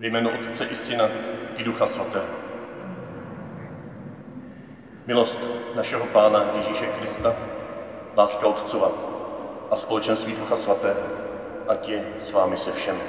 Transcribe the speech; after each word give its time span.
V 0.00 0.04
jménu 0.04 0.30
Otce 0.30 0.64
i 0.64 0.74
Syna 0.74 1.08
i 1.56 1.62
Ducha 1.62 1.86
Svatého. 1.86 2.34
Milost 5.06 5.48
našeho 5.74 6.06
Pána 6.06 6.50
Ježíše 6.54 6.86
Krista, 6.86 7.34
láska 8.16 8.46
Otcova 8.46 8.92
a 9.70 9.76
společenství 9.76 10.32
Ducha 10.32 10.56
Svatého, 10.56 11.00
ať 11.68 11.88
je 11.88 12.04
s 12.18 12.32
vámi 12.32 12.56
se 12.56 12.70
všemi. 12.72 13.00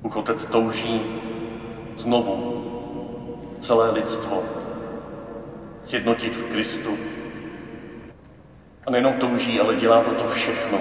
Bůh 0.00 0.16
Otec 0.16 0.44
touží 0.44 1.04
znovu 1.96 2.42
celé 3.60 3.88
lidstvo 3.88 4.42
sjednotit 5.82 6.36
v 6.36 6.42
Kristu. 6.44 6.98
A 8.88 8.90
nejenom 8.90 9.14
touží, 9.14 9.60
ale 9.60 9.74
dělá 9.74 10.00
pro 10.00 10.14
to 10.14 10.26
všechno. 10.26 10.80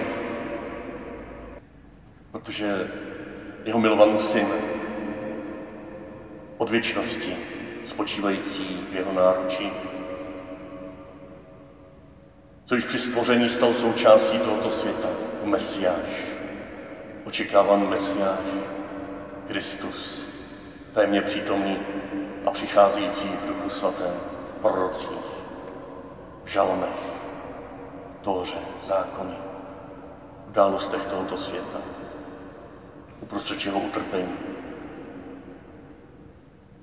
Protože 2.32 2.88
jeho 3.66 3.80
milovaný 3.80 4.18
syn 4.18 4.47
od 6.57 6.70
věčnosti 6.70 7.38
spočívající 7.83 8.83
v 8.92 8.96
jeho 8.96 9.11
náručí, 9.11 9.71
co 12.66 12.75
již 12.75 12.83
při 12.83 13.00
stvoření 13.00 13.50
stal 13.50 13.74
součástí 13.74 14.39
tohoto 14.39 14.69
světa, 14.69 15.10
Mesiáš, 15.44 16.10
očekávan 17.24 17.89
Mesiáš, 17.89 18.46
Kristus, 19.47 20.30
tajemně 20.94 21.21
přítomný 21.21 21.80
a 22.46 22.52
přicházející 22.52 23.28
v 23.28 23.47
Duchu 23.47 23.69
Svatém, 23.69 24.16
v 24.58 24.61
prorocích, 24.61 25.28
v 26.44 26.50
žalmech, 26.50 27.17
tóře, 28.28 28.58
v 28.84 30.50
událostech 30.50 31.06
tohoto 31.06 31.38
světa, 31.38 31.80
uprostřed 33.22 33.66
jeho 33.66 33.80
utrpení. 33.80 34.34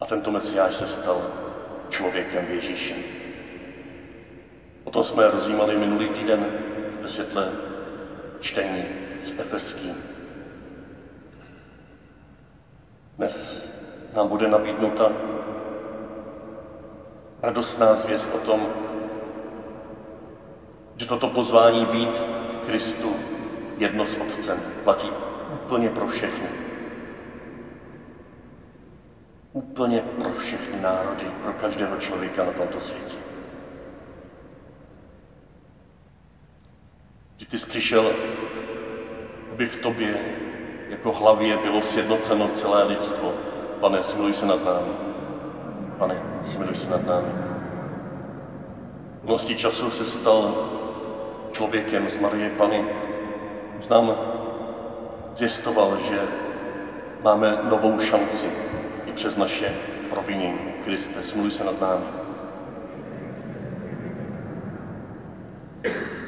A 0.00 0.06
tento 0.06 0.30
Mesiáš 0.30 0.74
se 0.74 0.86
stal 0.86 1.22
člověkem 1.88 2.46
v 2.46 2.50
Ježíši. 2.50 3.04
O 4.84 4.90
tom 4.90 5.04
jsme 5.04 5.30
rozjímali 5.30 5.76
minulý 5.76 6.08
týden 6.08 6.52
ve 7.02 7.08
světle 7.08 7.50
čtení 8.40 8.84
s 9.22 9.38
Efeským. 9.38 9.96
Dnes 13.16 13.68
nám 14.14 14.28
bude 14.28 14.48
nabídnuta 14.48 15.12
radostná 17.42 17.96
zvěst 17.96 18.34
o 18.34 18.38
tom, 18.38 18.93
že 20.96 21.06
toto 21.06 21.28
pozvání 21.28 21.84
být 21.86 22.18
v 22.46 22.56
Kristu 22.66 23.16
jedno 23.78 24.06
s 24.06 24.16
Otcem 24.16 24.58
platí 24.84 25.10
úplně 25.52 25.90
pro 25.90 26.06
všechny. 26.06 26.48
Úplně 29.52 30.00
pro 30.00 30.32
všechny 30.32 30.80
národy, 30.80 31.24
pro 31.42 31.52
každého 31.52 31.96
člověka 31.96 32.44
na 32.44 32.52
tomto 32.52 32.80
světě. 32.80 33.14
Že 37.36 37.46
ty 37.46 37.58
jsi 37.58 37.66
přišel, 37.66 38.10
aby 39.52 39.66
v 39.66 39.76
tobě 39.76 40.18
jako 40.88 41.12
hlavě 41.12 41.56
bylo 41.56 41.82
sjednoceno 41.82 42.48
celé 42.48 42.82
lidstvo. 42.82 43.34
Pane, 43.80 44.02
smiluj 44.02 44.32
se 44.32 44.46
nad 44.46 44.64
námi. 44.64 44.92
Pane, 45.98 46.22
smiluj 46.44 46.74
se 46.74 46.90
nad 46.90 47.06
námi. 47.06 47.28
Množství 49.22 49.56
času 49.56 49.90
se 49.90 50.04
stal 50.04 50.54
člověkem 51.54 52.08
z 52.08 52.18
Marie 52.18 52.50
Pany. 52.50 52.84
Znám, 53.80 54.16
zjistoval, 55.34 55.98
že 56.08 56.18
máme 57.22 57.58
novou 57.62 58.00
šanci 58.00 58.50
i 59.06 59.12
přes 59.12 59.36
naše 59.36 59.74
provinění. 60.10 60.58
Kriste, 60.84 61.22
smiluj 61.22 61.50
se 61.50 61.64
nad 61.64 61.80
námi. 61.80 62.04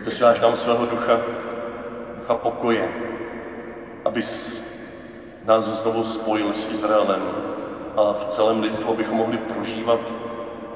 Posíláš 0.05 0.41
nám 0.41 0.56
svého 0.56 0.87
ducha, 0.87 1.21
ducha 2.19 2.34
pokoje, 2.34 2.89
abys 4.05 4.62
nás 5.45 5.65
znovu 5.65 6.05
spojil 6.05 6.55
s 6.55 6.71
Izraelem 6.71 7.22
a 7.97 8.12
v 8.12 8.25
celém 8.25 8.62
lidstvu, 8.62 8.93
abychom 8.93 9.17
mohli 9.17 9.39
prožívat 9.39 10.01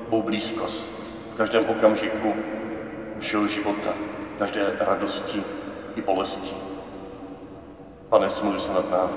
tvou 0.07 0.23
blízkost 0.23 0.93
v 1.35 1.37
každém 1.37 1.65
okamžiku 1.69 2.35
našeho 3.17 3.47
života, 3.47 3.95
každé 4.41 4.73
radosti 4.81 5.45
i 5.97 6.01
bolesti. 6.01 6.57
Pane, 8.09 8.31
smiluj 8.31 8.61
se 8.61 8.73
nad 8.73 8.91
námi. 8.91 9.13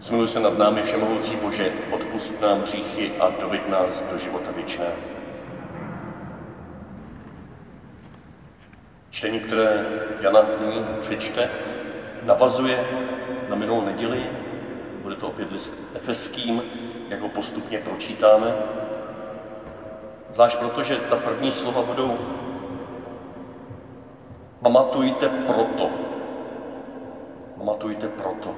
Smiluj 0.00 0.28
se 0.28 0.40
nad 0.40 0.58
námi, 0.58 0.82
Všemohoucí 0.82 1.36
Bože, 1.36 1.72
odpust 1.90 2.40
nám 2.40 2.62
hříchy 2.62 3.12
a 3.20 3.30
doveď 3.40 3.68
nás 3.68 4.02
do 4.12 4.18
života 4.18 4.50
věčného. 4.56 4.92
Čtení, 9.10 9.40
které 9.40 9.86
Jana 10.20 10.40
nyní 10.60 10.84
přečte, 11.00 11.50
navazuje 12.22 12.84
na 13.48 13.56
minulou 13.56 13.84
neděli, 13.84 14.22
bude 15.02 15.14
to 15.14 15.28
opět 15.28 15.52
list 15.52 15.74
efeským, 15.94 16.62
jak 17.08 17.20
ho 17.20 17.28
postupně 17.28 17.78
pročítáme. 17.78 18.54
Zvlášť 20.32 20.56
proto, 20.58 20.82
že 20.82 20.96
ta 21.10 21.16
první 21.16 21.52
slova 21.52 21.82
budou 21.82 22.18
pamatujte 24.62 25.28
proto. 25.28 25.90
Pamatujte 27.58 28.08
proto. 28.08 28.54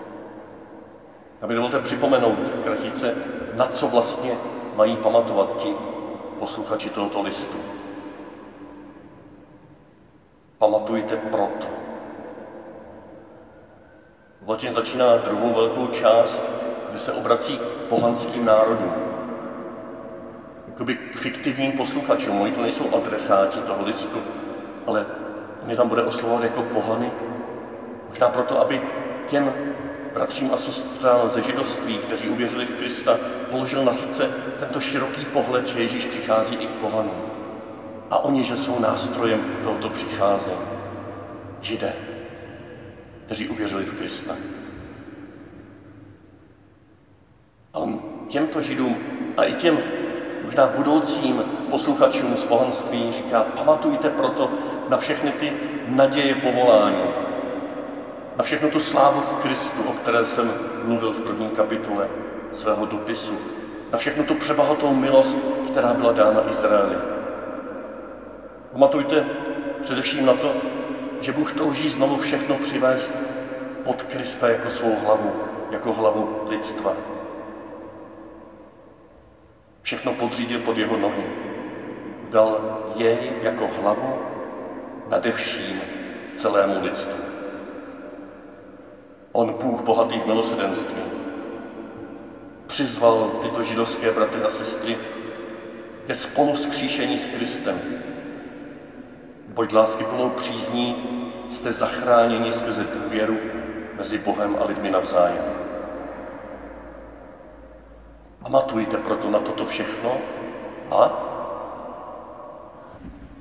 A 1.43 1.47
mi 1.47 1.55
dovolte 1.55 1.79
připomenout 1.79 2.39
kratice, 2.65 3.15
na 3.55 3.67
co 3.67 3.89
vlastně 3.89 4.37
mají 4.77 4.97
pamatovat 4.97 5.57
ti 5.57 5.75
posluchači 6.39 6.91
tohoto 6.91 7.23
listu. 7.23 7.59
Pamatujte 10.59 11.17
proto. 11.17 11.67
Vlatin 14.43 14.73
začíná 14.73 15.17
druhou 15.17 15.53
velkou 15.55 15.87
část, 15.87 16.45
kde 16.91 17.01
se 17.01 17.13
obrací 17.13 17.59
k 17.59 17.89
pohanským 17.89 18.45
národům. 18.45 19.02
Jakoby 20.73 20.95
k 20.95 21.17
fiktivním 21.17 21.73
posluchačům. 21.73 22.41
Oni 22.41 22.53
to 22.53 22.63
nejsou 22.63 22.95
adresáti 22.95 23.61
toho 23.61 23.85
listu, 23.85 24.23
ale 24.87 25.07
mě 25.63 25.77
tam 25.77 25.89
bude 25.89 26.03
oslovovat 26.03 26.43
jako 26.43 26.63
pohany. 26.63 27.13
Možná 28.09 28.29
proto, 28.29 28.61
aby 28.61 28.81
těm 29.27 29.53
bratřím 30.15 30.51
a 30.53 30.57
sestrám 30.57 31.31
ze 31.31 31.43
židovství, 31.43 31.99
kteří 31.99 32.29
uvěřili 32.29 32.65
v 32.65 32.75
Krista, 32.75 33.19
položil 33.51 33.85
na 33.85 33.93
srdce 33.93 34.31
tento 34.59 34.81
široký 34.81 35.25
pohled, 35.25 35.67
že 35.67 35.81
Ježíš 35.81 36.07
přichází 36.07 36.55
i 36.55 36.67
k 36.67 36.71
pohanům. 36.71 37.23
A 38.11 38.25
oni, 38.25 38.45
že 38.45 38.57
jsou 38.57 38.79
nástrojem 38.79 39.45
tohoto 39.63 39.89
přicházení. 39.89 40.67
Židé, 41.61 41.93
kteří 43.27 43.49
uvěřili 43.49 43.85
v 43.85 43.93
Krista. 43.93 44.37
A 47.75 47.79
těmto 48.29 48.61
židům 48.61 48.97
a 49.37 49.45
i 49.45 49.55
těm 49.55 50.02
možná 50.45 50.67
budoucím 50.67 51.45
posluchačům 51.71 52.37
z 52.37 52.45
pohanství 52.45 53.13
říká, 53.13 53.43
pamatujte 53.43 54.11
proto 54.11 54.51
na 54.89 54.97
všechny 54.97 55.33
ty 55.33 55.53
naděje 55.87 56.35
povolání, 56.35 57.05
na 58.37 58.43
všechnu 58.43 58.69
tu 58.69 58.81
slávu 58.81 59.21
v 59.21 59.35
Kristu, 59.35 59.83
o 59.83 59.93
které 59.93 60.25
jsem 60.25 60.55
mluvil 60.85 61.13
v 61.13 61.21
první 61.21 61.51
kapitole 61.51 62.09
svého 62.53 62.85
dopisu, 62.85 63.39
na 63.93 63.99
všechnu 63.99 64.25
tu 64.25 64.35
přebahatou 64.35 64.93
milost, 64.95 65.39
která 65.67 65.93
byla 65.93 66.13
dána 66.13 66.49
Izraeli. 66.49 66.97
Pamatujte 68.73 69.25
především 69.81 70.27
na 70.27 70.35
to, 70.35 70.55
že 71.21 71.33
Bůh 71.33 71.53
touží 71.53 71.89
znovu 71.89 72.17
všechno 72.17 72.57
přivést 72.57 73.15
pod 73.83 74.03
Krista 74.03 74.49
jako 74.49 74.71
svou 74.71 74.97
hlavu, 75.05 75.33
jako 75.71 75.93
hlavu 75.93 76.29
lidstva. 76.49 77.22
Všechno 79.83 80.13
podřídil 80.13 80.59
pod 80.59 80.79
jeho 80.79 80.97
nohy. 80.97 81.27
Dal 82.31 82.61
jej 82.95 83.33
jako 83.41 83.69
hlavu 83.69 84.19
nade 85.11 85.31
vším 85.31 85.83
celému 86.37 86.83
lidstvu. 86.83 87.19
On, 89.33 89.53
Bůh 89.53 89.81
bohatý 89.81 90.19
v 90.19 90.27
milosedenství, 90.27 91.03
přizval 92.67 93.31
tyto 93.43 93.63
židovské 93.63 94.11
bratry 94.11 94.43
a 94.43 94.49
sestry 94.49 94.97
ke 96.07 96.15
spolu 96.15 96.55
skříšení 96.57 97.19
s 97.19 97.27
Kristem. 97.27 97.81
Boď 99.49 99.73
lásky 99.73 100.05
plnou 100.05 100.29
přízní 100.29 100.97
jste 101.53 101.73
zachráněni 101.73 102.53
skrze 102.53 102.85
důvěru 102.85 103.39
mezi 103.97 104.19
Bohem 104.19 104.57
a 104.61 104.65
lidmi 104.65 104.91
navzájem. 104.91 105.62
Pamatujte 108.43 108.99
proto 108.99 109.31
na 109.31 109.39
toto 109.39 109.65
všechno 109.65 110.17
a 110.91 111.11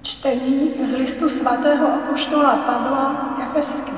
Čtení 0.02 0.74
z 0.90 0.92
listu 0.94 1.30
svatého 1.30 1.94
apoštola 1.94 2.56
Pavla 2.56 3.36
Efeský. 3.44 3.94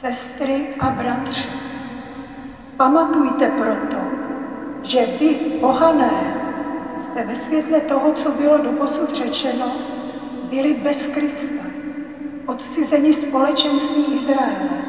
Sestry 0.00 0.66
a 0.78 0.90
bratři, 0.90 1.48
pamatujte 2.76 3.48
proto, 3.48 3.96
že 4.82 5.06
vy, 5.06 5.34
pohané, 5.60 6.34
jste 7.04 7.22
ve 7.22 7.36
světle 7.36 7.80
toho, 7.80 8.12
co 8.12 8.30
bylo 8.30 8.58
doposud 8.58 9.10
řečeno, 9.14 9.76
byli 10.42 10.72
bez 10.74 11.06
Krista, 11.06 11.62
odcizeni 12.46 13.12
společenství 13.12 14.04
Izraele. 14.14 14.83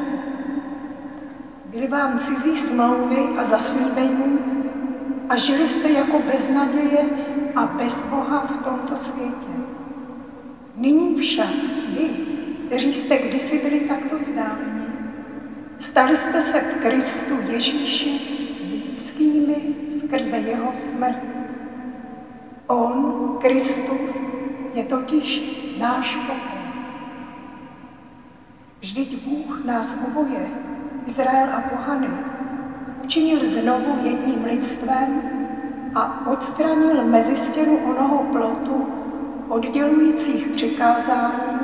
Byly 1.76 1.88
vám 1.88 2.18
cizí 2.18 2.56
smlouvy 2.56 3.16
a 3.38 3.44
zaslíbení 3.44 4.38
a 5.28 5.36
žili 5.36 5.68
jste 5.68 5.90
jako 5.90 6.18
bez 6.32 6.48
naděje 6.48 7.04
a 7.54 7.66
bez 7.66 7.96
Boha 8.10 8.46
v 8.46 8.64
tomto 8.64 8.96
světě. 8.96 9.52
Nyní 10.76 11.20
však 11.20 11.50
vy, 11.88 12.10
kteří 12.66 12.94
jste 12.94 13.18
kdysi 13.18 13.58
byli 13.58 13.80
takto 13.80 14.18
vzdáleni, 14.18 14.86
stali 15.78 16.16
jste 16.16 16.42
se 16.42 16.60
v 16.60 16.82
Kristu 16.82 17.34
Ježíši 17.48 18.20
blízkými 18.64 19.56
skrze 19.98 20.36
jeho 20.36 20.72
smrt. 20.76 21.18
On, 22.66 23.38
Kristus, 23.40 24.16
je 24.74 24.84
totiž 24.84 25.56
náš 25.78 26.16
pokoj. 26.16 26.60
Vždyť 28.80 29.24
Bůh 29.24 29.64
nás 29.64 29.96
oboje, 30.06 30.50
Izrael 31.06 31.48
a 31.54 31.60
pohany, 31.60 32.08
učinil 33.04 33.38
znovu 33.60 33.98
jedním 34.02 34.44
lidstvem 34.44 35.22
a 35.94 36.26
odstranil 36.26 37.04
mezi 37.04 37.36
stěnu 37.36 37.76
onoho 37.76 38.22
plotu 38.22 38.86
oddělujících 39.48 40.46
přikázání, 40.46 41.58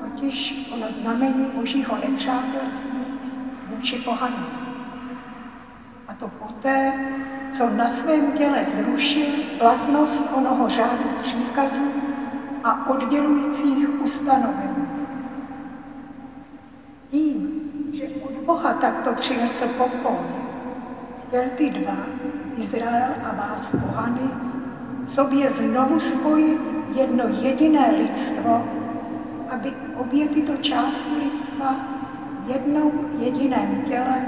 totiž 0.00 0.68
ono 0.74 0.86
znamení 1.00 1.44
božího 1.54 1.96
nepřátelství 1.96 3.04
vůči 3.68 3.96
pohanům. 3.96 4.46
A 6.08 6.14
to 6.14 6.28
poté, 6.28 6.92
co 7.56 7.70
na 7.70 7.88
svém 7.88 8.32
těle 8.32 8.64
zrušil 8.64 9.26
platnost 9.58 10.22
onoho 10.32 10.68
řádu 10.68 11.08
příkazů 11.22 11.92
a 12.64 12.90
oddělujících 12.90 14.02
ustanovení. 14.02 14.91
Od 18.82 18.88
Boha 18.88 18.92
takto 18.92 19.12
přinesl 19.20 19.68
pokoj, 19.78 20.16
chtěl 21.28 21.42
ty 21.56 21.70
dva, 21.70 21.96
Izrael 22.56 23.10
a 23.24 23.34
vás 23.34 23.70
pohany, 23.70 24.30
sobě 25.06 25.50
znovu 25.50 26.00
spojit 26.00 26.60
jedno 26.94 27.24
jediné 27.42 27.94
lidstvo, 27.98 28.64
aby 29.50 29.72
obě 29.96 30.28
tyto 30.28 30.56
části 30.56 31.10
lidstva 31.24 31.76
v 32.46 32.50
jednou 32.50 32.92
jediném 33.18 33.82
těle 33.86 34.22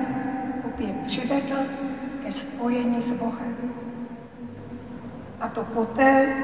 opět 0.66 0.96
přivedl 1.06 1.56
ke 2.24 2.32
spojení 2.32 3.02
s 3.02 3.10
Bohem. 3.10 3.56
A 5.40 5.48
to 5.48 5.64
poté, 5.64 6.36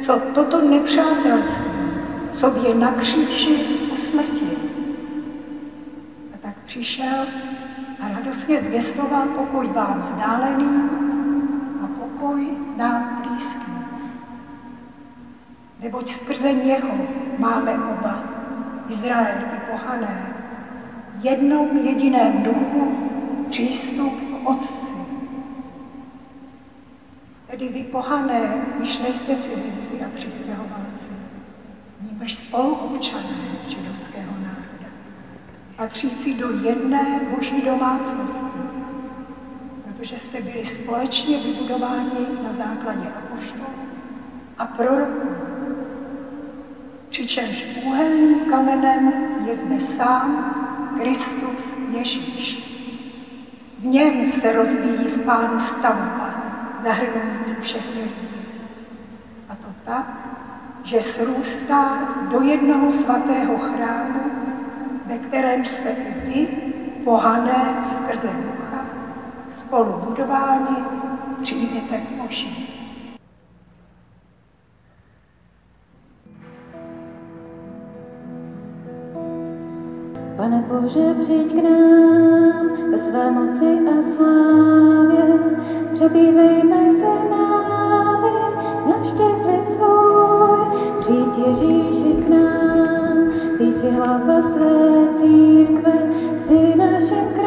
co 0.00 0.20
toto 0.34 0.60
nepřátelství 0.60 1.72
sobě 2.32 2.74
na 2.74 2.92
kříži 2.92 3.81
tak 3.81 3.81
přišel 6.72 7.26
a 8.00 8.08
radostně 8.08 8.60
zvěstoval 8.60 9.26
pokoj 9.26 9.66
vám 9.66 10.00
vzdáleným 10.00 10.90
a 11.84 11.86
pokoj 11.86 12.46
nám 12.76 13.22
blízkým. 13.28 13.84
Neboť 15.80 16.12
skrze 16.12 16.52
něho 16.52 16.88
máme 17.38 17.74
oba, 17.74 18.24
Izrael 18.88 19.38
i 19.56 19.70
pohané, 19.70 20.34
v 21.16 21.24
jednom 21.24 21.76
jediném 21.76 22.42
duchu 22.42 23.10
přístup 23.50 24.12
k 24.12 24.48
Otci. 24.48 24.92
Tedy 27.46 27.68
vy 27.68 27.82
pohané, 27.82 28.64
již 28.82 28.98
nejste 28.98 29.36
cizinci 29.36 30.04
a 30.06 30.08
přistěhovalci, 30.14 31.12
níbrž 32.00 32.32
spoluobčané 32.32 33.36
židovského 33.68 34.11
národa, 34.11 34.11
patřící 35.76 36.34
do 36.34 36.50
jedné 36.50 37.20
boží 37.36 37.62
domácnosti, 37.62 38.58
protože 39.84 40.16
jste 40.16 40.40
byli 40.40 40.66
společně 40.66 41.38
vybudováni 41.38 42.26
na 42.42 42.52
základě 42.52 43.06
apoštolů 43.08 43.66
a 44.58 44.66
proroků, 44.66 45.28
přičemž 47.08 47.64
úhelným 47.84 48.40
kamenem 48.40 49.12
je 49.46 49.54
zde 49.54 49.80
sám 49.80 50.54
Kristus 51.00 51.64
Ježíš. 51.90 52.72
V 53.78 53.84
něm 53.84 54.32
se 54.32 54.52
rozvíjí 54.52 55.04
v 55.04 55.24
pánu 55.24 55.60
stavba, 55.60 56.30
zahrnující 56.84 57.54
všechny 57.62 58.00
lidi. 58.00 58.32
A 59.48 59.54
to 59.54 59.68
tak, 59.84 60.06
že 60.84 61.00
srůstá 61.00 61.98
do 62.30 62.40
jednoho 62.40 62.90
svatého 62.90 63.58
chrámu, 63.58 64.20
ve 65.12 65.18
kterém 65.18 65.64
jste 65.64 65.90
i 65.90 66.28
vy, 66.28 66.46
pohané 67.04 67.84
skrze 67.84 68.28
ducha, 68.28 68.86
spolu 69.58 69.92
budováni 69.92 70.76
příbytek 71.42 72.00
Boží. 72.22 72.68
Pane 80.36 80.64
Bože, 80.68 81.14
přijď 81.20 81.52
k 81.52 81.62
nám 81.62 82.90
ve 82.90 83.00
své 83.00 83.30
moci 83.30 83.78
a 83.98 84.02
slávě, 84.02 85.38
přebývej 85.92 86.62
mezi 86.62 87.06
námi, 87.30 88.30
navštěv 88.90 89.46
lid 89.46 89.70
svůj, 89.70 90.98
přijď 91.00 91.46
Ježíši 91.46 91.92
k 91.92 91.96
nám, 91.96 92.01
ty 93.62 93.72
jsi 93.72 93.90
hlava 93.90 94.42
své 94.42 95.12
církve, 95.12 95.92
jsi 96.38 96.76
naším 96.76 97.41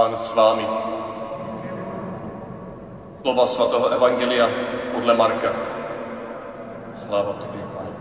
Pán 0.00 0.16
s 0.16 0.32
vámi. 0.32 0.64
Slova 3.20 3.44
svatého 3.46 3.92
Evangelia 3.92 4.48
podle 4.96 5.12
Marka. 5.12 5.52
Sláva 7.04 7.32
tobě, 7.32 7.60
Pane. 7.60 7.92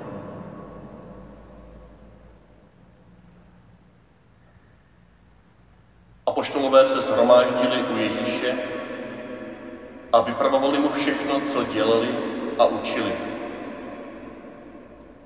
Apoštolové 6.25 6.88
se 6.88 7.01
shromáždili 7.01 7.84
u 7.84 7.98
Ježíše 7.98 8.56
a 10.13 10.22
vypravovali 10.22 10.79
mu 10.79 10.89
všechno, 10.89 11.39
co 11.39 11.63
dělali 11.63 12.10
a 12.60 12.65
učili. 12.65 13.12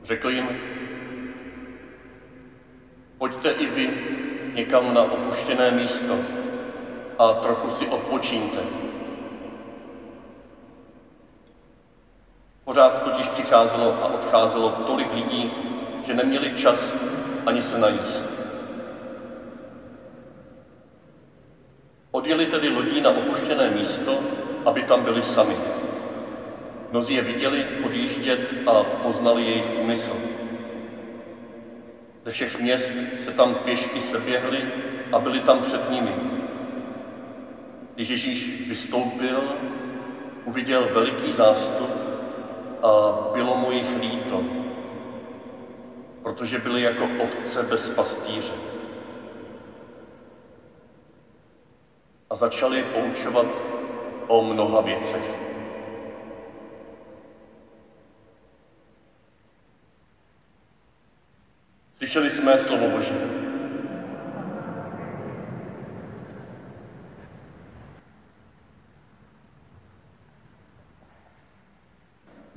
Řekl 0.03 0.29
jim, 0.29 0.49
pojďte 3.17 3.49
i 3.51 3.65
vy 3.65 3.89
někam 4.53 4.93
na 4.93 5.01
opuštěné 5.01 5.71
místo 5.71 6.42
a 7.19 7.33
trochu 7.33 7.69
si 7.69 7.87
odpočíňte. 7.87 8.59
Pořád 12.63 13.03
totiž 13.03 13.27
přicházelo 13.27 13.93
a 14.01 14.05
odcházelo 14.05 14.69
tolik 14.69 15.13
lidí, 15.13 15.51
že 16.05 16.13
neměli 16.13 16.57
čas 16.57 16.93
ani 17.45 17.61
se 17.61 17.77
najíst. 17.77 18.27
Odjeli 22.11 22.45
tedy 22.45 22.69
lodí 22.69 23.01
na 23.01 23.09
opuštěné 23.09 23.69
místo, 23.69 24.19
aby 24.65 24.83
tam 24.83 25.03
byli 25.03 25.23
sami. 25.23 25.55
Mnozí 26.91 27.13
je 27.13 27.21
viděli 27.21 27.65
odjíždět 27.85 28.39
a 28.67 28.83
poznali 28.83 29.43
jejich 29.43 29.79
úmysl. 29.79 30.15
Ze 32.25 32.31
všech 32.31 32.59
měst 32.59 32.93
se 33.19 33.31
tam 33.31 33.55
pěšky 33.55 34.01
seběhli 34.01 34.61
a 35.11 35.19
byli 35.19 35.39
tam 35.39 35.61
před 35.61 35.89
nimi. 35.89 36.32
Když 37.95 38.09
Ježíš 38.09 38.67
vystoupil, 38.67 39.43
uviděl 40.45 40.89
veliký 40.93 41.31
zástup 41.31 41.89
a 42.83 42.89
bylo 43.33 43.55
mu 43.55 43.71
jich 43.71 43.95
líto, 44.01 44.43
protože 46.23 46.57
byli 46.57 46.81
jako 46.81 47.07
ovce 47.19 47.63
bez 47.63 47.89
pastýře. 47.89 48.53
A 52.29 52.35
začali 52.35 52.77
je 52.77 52.83
poučovat 52.83 53.45
o 54.27 54.53
mnoha 54.53 54.81
věcech. 54.81 55.43
Slyšeli 61.97 62.29
jsme 62.29 62.59
slovo 62.59 62.87
Boží. 62.87 63.42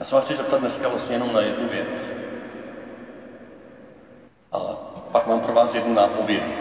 Se 0.06 0.14
vás 0.14 0.24
chci 0.24 0.36
zeptat 0.36 0.60
dneska 0.60 0.88
vlastně 0.88 1.14
jenom 1.14 1.32
na 1.32 1.40
jednu 1.40 1.68
věc. 1.68 2.10
A 4.52 4.58
pak 5.12 5.26
mám 5.26 5.40
pro 5.40 5.52
vás 5.52 5.74
jednu 5.74 5.94
nápovědu. 5.94 6.52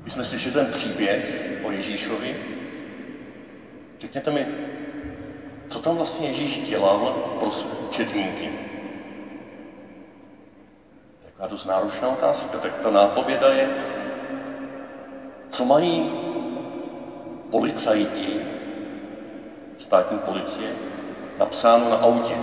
Když 0.00 0.14
jsme 0.14 0.24
slyšeli 0.24 0.54
ten 0.54 0.66
příběh 0.66 1.50
o 1.64 1.70
Ježíšovi, 1.70 2.36
řekněte 4.00 4.30
mi, 4.30 4.46
co 5.68 5.78
tam 5.78 5.96
vlastně 5.96 6.28
Ježíš 6.28 6.68
dělal 6.68 7.16
pro 7.38 7.50
učedníky? 7.88 8.50
Taková 11.24 11.48
dost 11.48 11.66
náročná 11.66 12.08
otázka. 12.08 12.58
Tak 12.58 12.78
ta 12.78 12.90
nápověda 12.90 13.52
je, 13.52 13.68
co 15.48 15.64
mají 15.64 16.10
policajti, 17.50 18.40
státní 19.78 20.18
policie, 20.18 20.68
napsáno 21.38 21.90
na 21.90 21.96
autě. 21.96 22.34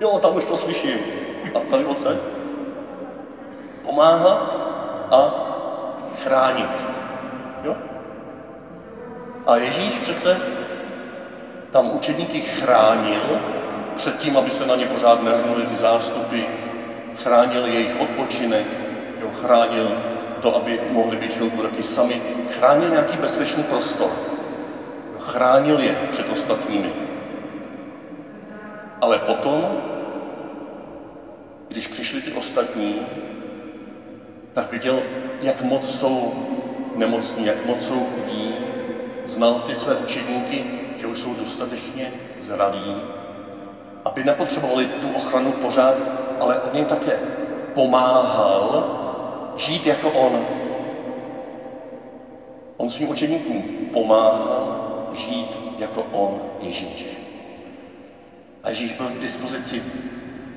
Jo, 0.00 0.18
tam 0.18 0.36
už 0.36 0.44
to 0.44 0.56
slyším. 0.56 0.98
A 1.54 1.58
tady 1.70 1.84
odsaď? 1.84 2.16
Pomáhat 3.82 4.56
a 5.10 5.34
chránit. 6.22 6.84
Jo? 7.64 7.76
A 9.46 9.56
Ježíš 9.56 9.98
přece 9.98 10.40
tam 11.72 11.90
učedníky 11.90 12.40
chránil 12.40 13.40
před 13.96 14.18
tím, 14.18 14.36
aby 14.36 14.50
se 14.50 14.66
na 14.66 14.76
ně 14.76 14.86
pořád 14.86 15.22
nehrnuli 15.22 15.66
ty 15.66 15.76
zástupy, 15.76 16.40
chránil 17.16 17.66
jejich 17.66 18.00
odpočinek, 18.00 18.66
jo, 19.20 19.30
chránil 19.32 20.02
to, 20.40 20.56
aby 20.56 20.80
mohli 20.90 21.16
být 21.16 21.32
chvilku 21.32 21.62
taky 21.62 21.82
sami, 21.82 22.22
chránil 22.50 22.90
nějaký 22.90 23.16
bezpečný 23.16 23.62
prostor 23.62 24.10
chránil 25.24 25.80
je 25.80 25.96
před 26.10 26.30
ostatními. 26.30 26.90
Ale 29.00 29.18
potom, 29.18 29.76
když 31.68 31.86
přišli 31.86 32.20
ty 32.20 32.32
ostatní, 32.32 33.06
tak 34.52 34.72
viděl, 34.72 35.02
jak 35.40 35.62
moc 35.62 35.98
jsou 35.98 36.32
nemocní, 36.96 37.46
jak 37.46 37.64
moc 37.64 37.86
jsou 37.86 38.04
chudí, 38.04 38.54
znal 39.26 39.54
ty 39.66 39.74
své 39.74 39.94
učedníky, 39.94 40.64
že 41.00 41.06
už 41.06 41.18
jsou 41.18 41.34
dostatečně 41.34 42.12
zralí, 42.40 42.94
aby 44.04 44.24
nepotřebovali 44.24 44.86
tu 44.86 45.08
ochranu 45.10 45.52
pořád, 45.52 45.94
ale 46.40 46.58
on 46.58 46.76
jim 46.76 46.86
také 46.86 47.18
pomáhal 47.74 48.84
žít 49.56 49.86
jako 49.86 50.10
on. 50.10 50.46
On 52.76 52.90
svým 52.90 53.10
učeníkům 53.10 53.62
pomáhal 53.92 54.63
žít 55.14 55.50
jako 55.78 56.02
on, 56.02 56.40
Ježíš. 56.60 57.06
A 58.62 58.68
Ježíš 58.68 58.92
byl 58.92 59.08
k 59.08 59.22
dispozici 59.22 59.82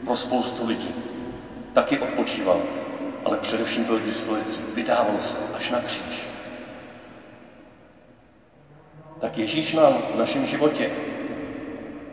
pro 0.06 0.16
spoustu 0.16 0.68
lidí. 0.68 0.94
Taky 1.74 2.00
odpočíval, 2.00 2.62
ale 3.26 3.38
především 3.38 3.84
byl 3.84 4.00
k 4.00 4.06
dispozici. 4.06 4.60
Vydával 4.76 5.22
se 5.22 5.38
až 5.54 5.70
na 5.70 5.80
kříž. 5.80 6.28
Tak 9.20 9.38
Ježíš 9.38 9.74
nám 9.74 9.94
v 10.14 10.18
našem 10.18 10.46
životě 10.46 10.90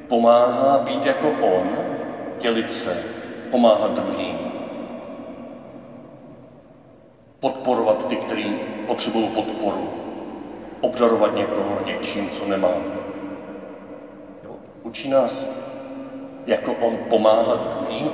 pomáhá 0.09 0.79
být 0.79 1.07
jako 1.07 1.31
On, 1.31 1.79
dělit 2.41 2.73
se, 2.73 3.03
pomáhat 3.51 3.95
druhým, 3.95 4.39
podporovat 7.41 8.09
ty, 8.09 8.17
kteří 8.17 8.57
potřebují 8.87 9.29
podporu, 9.29 10.04
obdarovat 10.85 11.35
někoho 11.35 11.81
něčím, 11.85 12.31
co 12.31 12.45
nemá. 12.45 12.73
Jo? 14.45 14.57
Učí 14.83 15.09
nás, 15.09 15.47
jako 16.47 16.73
on 16.73 16.99
pomáhat 17.09 17.61
druhým, 17.77 18.11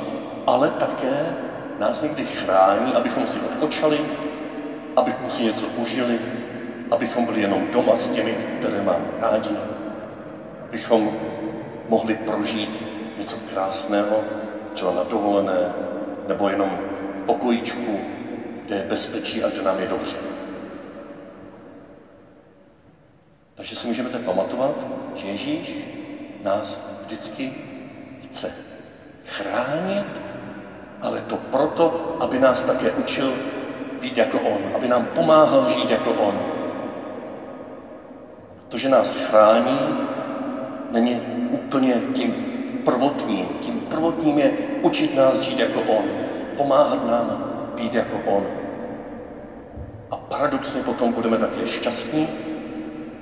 ale 0.47 0.71
také 0.71 1.35
nás 1.79 2.03
někdy 2.03 2.25
chrání, 2.25 2.95
abychom 2.95 3.27
si 3.27 3.39
odpočali, 3.41 3.99
abychom 4.97 5.31
si 5.31 5.43
něco 5.43 5.67
užili, 5.67 6.19
abychom 6.91 7.25
byli 7.25 7.41
jenom 7.41 7.67
doma 7.73 7.97
s 7.97 8.09
těmi, 8.09 8.35
které 8.59 8.83
mám 8.83 9.03
rádi, 9.21 9.57
abychom 10.69 11.13
mohli 11.89 12.15
prožít 12.15 12.83
něco 13.19 13.37
krásného, 13.53 14.23
třeba 14.73 14.93
na 14.93 15.03
dovolené, 15.03 15.73
nebo 16.29 16.49
jenom 16.49 16.79
v 17.19 17.23
pokojíčku, 17.23 18.01
kde 18.67 18.77
je 18.77 18.83
bezpečí 18.83 19.43
a 19.43 19.49
kde 19.49 19.63
nám 19.63 19.81
je 19.81 19.87
dobře. 19.87 20.40
Takže 23.55 23.77
si 23.77 23.87
můžeme 23.87 24.09
tak 24.09 24.23
pamatovat, 24.23 24.87
že 25.15 25.29
Ježíš 25.29 25.87
nás 26.43 26.79
vždycky 27.01 27.53
chce 28.23 28.53
chránit, 29.25 30.07
ale 31.03 31.21
to 31.21 31.37
proto, 31.37 32.17
aby 32.21 32.39
nás 32.39 32.65
také 32.65 32.91
učil 32.91 33.39
být 34.01 34.17
jako 34.17 34.41
On, 34.41 34.71
aby 34.73 34.89
nám 34.89 35.05
pomáhal 35.05 35.69
žít 35.69 35.91
jako 35.91 36.13
On. 36.13 36.41
To, 38.69 38.77
že 38.77 38.89
nás 38.89 39.15
chrání, 39.15 39.95
není 40.91 41.21
úplně 41.51 42.03
tím 42.13 42.37
prvotním. 42.85 43.55
Tím 43.61 43.79
prvotním 43.79 44.39
je 44.39 44.53
učit 44.83 45.15
nás 45.15 45.39
žít 45.39 45.59
jako 45.59 45.81
On, 45.81 46.15
pomáhat 46.57 47.05
nám 47.05 47.39
být 47.75 47.95
jako 47.95 48.19
On. 48.25 48.47
A 50.11 50.17
paradoxně 50.17 50.83
potom 50.83 51.13
budeme 51.13 51.39
také 51.39 51.67
šťastní, 51.67 52.29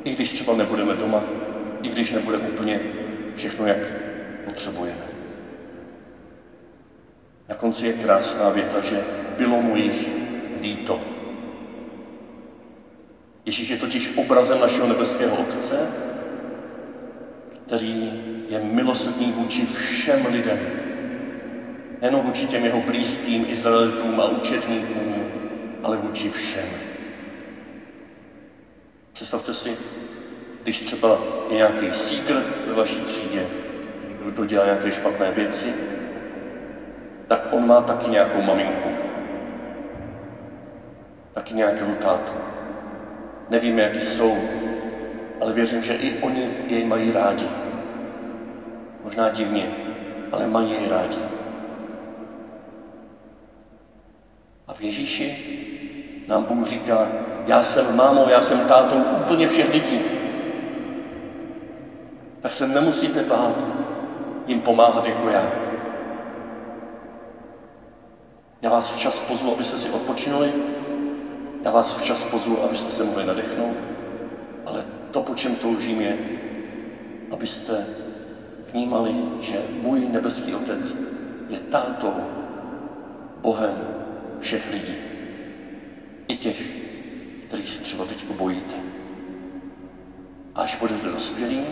i 0.04 0.10
když 0.10 0.32
třeba 0.32 0.54
nebudeme 0.54 0.94
doma, 0.94 1.22
i 1.82 1.88
když 1.88 2.10
nebude 2.10 2.38
úplně 2.38 2.80
všechno, 3.34 3.66
jak 3.66 3.78
potřebujeme. 4.44 5.04
Na 7.48 7.54
konci 7.54 7.86
je 7.86 7.92
krásná 7.92 8.50
věta, 8.50 8.80
že 8.80 9.04
bylo 9.36 9.60
mu 9.60 9.76
jich 9.76 10.10
líto. 10.60 11.00
Ježíš 13.44 13.68
je 13.68 13.76
totiž 13.76 14.10
obrazem 14.16 14.60
našeho 14.60 14.86
nebeského 14.86 15.36
Otce, 15.36 15.88
který 17.66 18.18
je 18.48 18.58
milosrdný 18.58 19.32
vůči 19.32 19.64
všem 19.64 20.26
lidem. 20.26 20.58
Nejenom 22.00 22.22
vůči 22.22 22.46
těm 22.46 22.64
jeho 22.64 22.80
blízkým 22.80 23.44
Izraelitům 23.48 24.20
a 24.20 24.26
učetníkům, 24.26 25.28
ale 25.82 25.96
vůči 25.96 26.28
všem. 26.28 26.87
Představte 29.18 29.52
si, 29.52 29.76
když 30.62 30.80
třeba 30.80 31.18
je 31.50 31.56
nějaký 31.56 31.94
sígr 31.94 32.42
ve 32.66 32.72
vaší 32.72 33.04
třídě, 33.04 33.46
kdo 34.24 34.44
dělá 34.44 34.64
nějaké 34.64 34.92
špatné 34.92 35.30
věci, 35.30 35.74
tak 37.28 37.52
on 37.52 37.66
má 37.66 37.80
taky 37.80 38.10
nějakou 38.10 38.40
maminku. 38.40 38.88
Taky 41.34 41.54
nějakého 41.54 41.94
tátu. 41.94 42.32
Nevíme, 43.50 43.82
jaký 43.82 44.06
jsou, 44.06 44.38
ale 45.40 45.52
věřím, 45.52 45.82
že 45.82 45.94
i 45.94 46.20
oni 46.20 46.50
jej 46.68 46.84
mají 46.84 47.12
rádi. 47.12 47.46
Možná 49.04 49.28
divně, 49.28 49.70
ale 50.32 50.46
mají 50.46 50.70
jej 50.70 50.88
rádi. 50.88 51.18
A 54.66 54.72
v 54.72 54.80
Ježíši 54.80 55.36
nám 56.28 56.44
Bůh 56.44 56.66
říká, 56.66 57.08
já 57.48 57.62
jsem 57.62 57.96
mámou, 57.96 58.28
já 58.28 58.42
jsem 58.42 58.60
tátou 58.60 58.96
úplně 58.96 59.48
všech 59.48 59.72
lidí. 59.72 60.00
Tak 62.40 62.52
se 62.52 62.68
nemusíte 62.68 63.22
bát 63.22 63.54
jim 64.46 64.60
pomáhat 64.60 65.06
jako 65.06 65.28
já. 65.28 65.52
Já 68.62 68.70
vás 68.70 68.90
včas 68.90 69.20
pozvu, 69.20 69.52
abyste 69.52 69.78
si 69.78 69.90
odpočinuli, 69.90 70.52
já 71.64 71.70
vás 71.70 71.94
včas 71.94 72.24
pozvu, 72.24 72.62
abyste 72.62 72.90
se 72.90 73.04
mohli 73.04 73.26
nadechnout, 73.26 73.76
ale 74.66 74.84
to, 75.10 75.20
po 75.20 75.34
čem 75.34 75.56
toužím, 75.56 76.00
je, 76.00 76.18
abyste 77.30 77.86
vnímali, 78.72 79.14
že 79.40 79.58
můj 79.82 80.08
nebeský 80.08 80.54
Otec 80.54 80.96
je 81.48 81.58
tátou, 81.58 82.14
Bohem 83.40 83.74
všech 84.40 84.72
lidí. 84.72 84.94
I 86.28 86.36
těch, 86.36 86.87
kterých 87.48 87.70
se 87.70 87.82
třeba 87.82 88.04
teď 88.04 88.24
bojíte. 88.24 88.76
Až 90.54 90.76
budete 90.76 91.08
dospělí, 91.08 91.64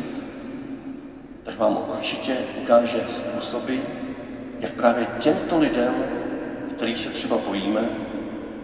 tak 1.45 1.59
vám 1.59 1.85
určitě 1.90 2.37
ukáže 2.62 3.06
způsoby, 3.09 3.76
jak 4.61 4.73
právě 4.73 5.06
těmto 5.18 5.59
lidem, 5.59 5.95
kterých 6.76 6.99
se 6.99 7.11
třeba 7.11 7.38
bojíme, 7.38 7.88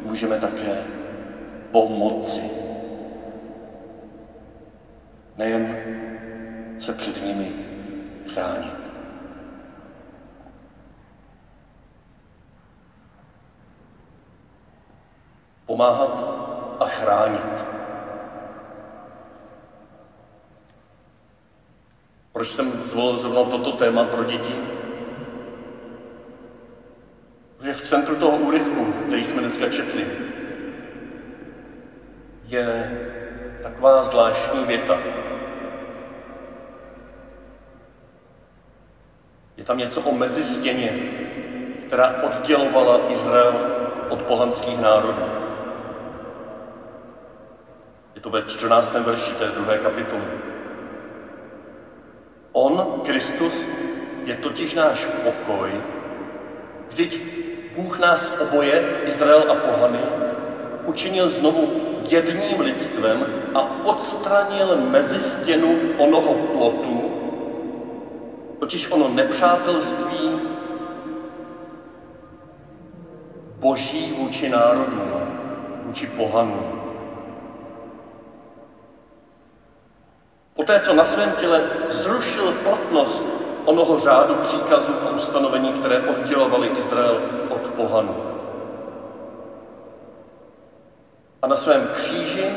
můžeme 0.03 0.39
také 0.39 0.85
pomoci. 1.71 2.43
Nejen 5.37 5.77
se 6.79 6.93
před 6.93 7.27
nimi 7.27 7.53
chránit. 8.35 8.73
Pomáhat 15.67 16.42
a 16.83 16.89
chránit. 16.89 17.65
Proč 22.33 22.51
jsem 22.51 22.85
zvolil 22.85 23.17
zrovna 23.17 23.45
toto 23.45 23.73
téma 23.73 24.05
pro 24.05 24.25
děti? 24.25 24.55
Protože 27.57 27.73
v 27.73 27.89
centru 27.89 28.17
toho 28.17 28.37
úryvku, 28.37 28.93
který 29.07 29.25
jsme 29.25 29.41
dneska 29.41 29.69
četli, 29.69 30.07
je 32.45 32.99
taková 33.63 34.03
zvláštní 34.05 34.65
věta. 34.65 34.99
Je 39.57 39.65
tam 39.65 39.79
něco 39.79 40.01
o 40.01 40.13
mezistěně, 40.13 40.93
která 41.87 42.23
oddělovala 42.23 43.13
Izrael 43.13 43.55
od 44.09 44.23
pohanských 44.23 44.81
národů. 44.81 45.42
Je 48.23 48.25
to 48.25 48.31
ve 48.31 48.43
14. 48.43 48.95
verši 48.95 49.35
té 49.35 49.49
druhé 49.49 49.79
kapitoly. 49.79 50.23
On, 52.53 53.01
Kristus, 53.05 53.69
je 54.25 54.35
totiž 54.35 54.75
náš 54.75 55.07
pokoj, 55.25 55.71
vždyť 56.89 57.21
Bůh 57.77 57.99
nás 57.99 58.33
oboje, 58.41 59.03
Izrael 59.05 59.51
a 59.51 59.55
pohany, 59.55 59.99
učinil 60.87 61.29
znovu 61.29 61.69
jedním 62.09 62.61
lidstvem 62.61 63.27
a 63.55 63.85
odstranil 63.85 64.77
mezi 64.77 65.19
stěnu 65.19 65.79
onoho 65.99 66.35
plotu, 66.35 67.11
totiž 68.59 68.91
ono 68.91 69.09
nepřátelství 69.09 70.31
boží 73.59 74.15
vůči 74.19 74.49
národům, 74.49 75.13
vůči 75.85 76.07
pohanům. 76.07 76.82
Poté, 80.63 80.79
co 80.81 80.93
na 80.93 81.05
svém 81.05 81.33
těle 81.33 81.65
zrušil 81.89 82.53
platnost 82.53 83.25
onoho 83.65 83.99
řádu 83.99 84.35
příkazů 84.35 84.97
a 85.03 85.09
ustanovení, 85.09 85.73
které 85.73 86.01
oddělovaly 86.01 86.67
Izrael 86.67 87.23
od 87.49 87.69
pohanů. 87.69 88.23
A 91.43 91.47
na 91.47 91.57
svém 91.57 91.87
kříži 91.87 92.57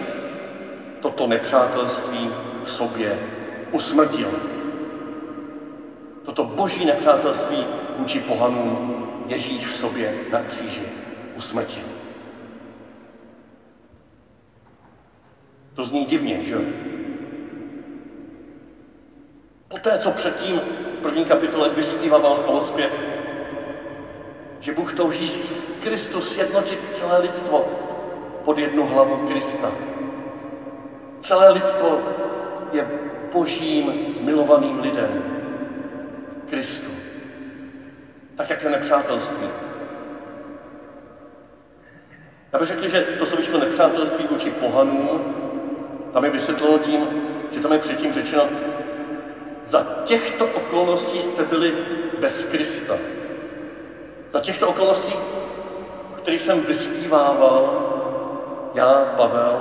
toto 0.99 1.25
nepřátelství 1.25 2.31
v 2.63 2.71
sobě 2.71 3.19
usmrtil. 3.71 4.39
Toto 6.23 6.43
boží 6.43 6.85
nepřátelství 6.85 7.67
vůči 7.95 8.19
pohanům 8.19 8.79
Ježíš 9.27 9.67
v 9.67 9.75
sobě 9.75 10.15
na 10.31 10.39
kříži 10.39 10.89
usmrtil. 11.33 11.87
To 15.73 15.85
zní 15.85 16.05
divně, 16.05 16.43
že? 16.43 16.85
Poté, 19.75 19.97
co 19.97 20.11
předtím 20.11 20.61
v 20.97 20.99
první 21.01 21.25
kapitole 21.25 21.69
vyspíval 21.69 22.35
chvalospěv, 22.35 22.99
že 24.59 24.71
Bůh 24.71 24.93
touží 24.93 25.29
Kristus 25.79 26.31
sjednotit 26.31 26.83
celé 26.83 27.17
lidstvo 27.17 27.65
pod 28.43 28.57
jednu 28.57 28.85
hlavu 28.85 29.17
Krista. 29.17 29.73
Celé 31.19 31.49
lidstvo 31.49 32.01
je 32.71 32.85
božím 33.31 33.95
milovaným 34.19 34.79
lidem 34.79 35.23
v 36.27 36.49
Kristu. 36.49 36.91
Tak, 38.35 38.49
jak 38.49 38.63
je 38.63 38.69
nepřátelství. 38.69 39.49
Já 42.53 42.59
bych 42.59 42.67
řekl, 42.67 42.87
že 42.87 43.01
to 43.01 43.25
slovičko 43.25 43.57
nepřátelství 43.57 44.25
vůči 44.25 44.49
pohanům 44.49 45.21
tam 46.11 46.23
je 46.23 46.29
vysvětleno 46.29 46.77
tím, 46.77 47.09
že 47.49 47.59
tam 47.59 47.71
je 47.71 47.77
předtím 47.77 48.11
řečeno, 48.11 48.49
za 49.65 49.85
těchto 50.03 50.45
okolností 50.45 51.19
jste 51.21 51.43
byli 51.43 51.73
bez 52.19 52.45
Krista. 52.45 52.93
Za 54.33 54.39
těchto 54.39 54.67
okolností, 54.67 55.13
kterých 56.17 56.41
jsem 56.41 56.61
vyspívával, 56.61 57.81
já, 58.73 59.13
Pavel, 59.17 59.59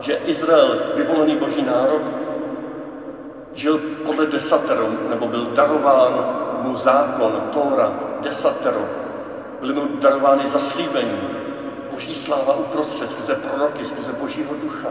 že 0.00 0.18
Izrael, 0.26 0.78
vyvolený 0.94 1.36
boží 1.36 1.62
národ, 1.62 2.02
žil 3.54 3.80
podle 4.06 4.26
desatero, 4.26 4.88
nebo 5.08 5.26
byl 5.26 5.46
darován 5.46 6.42
mu 6.62 6.76
zákon, 6.76 7.48
Tóra, 7.52 7.92
desatero. 8.20 8.88
Byly 9.60 9.72
mu 9.72 9.88
darovány 10.00 10.46
zaslíbení, 10.46 11.20
boží 11.90 12.14
sláva 12.14 12.54
uprostřed, 12.54 13.10
skrze 13.10 13.34
proroky, 13.34 13.84
skrze 13.84 14.12
božího 14.12 14.54
ducha. 14.62 14.88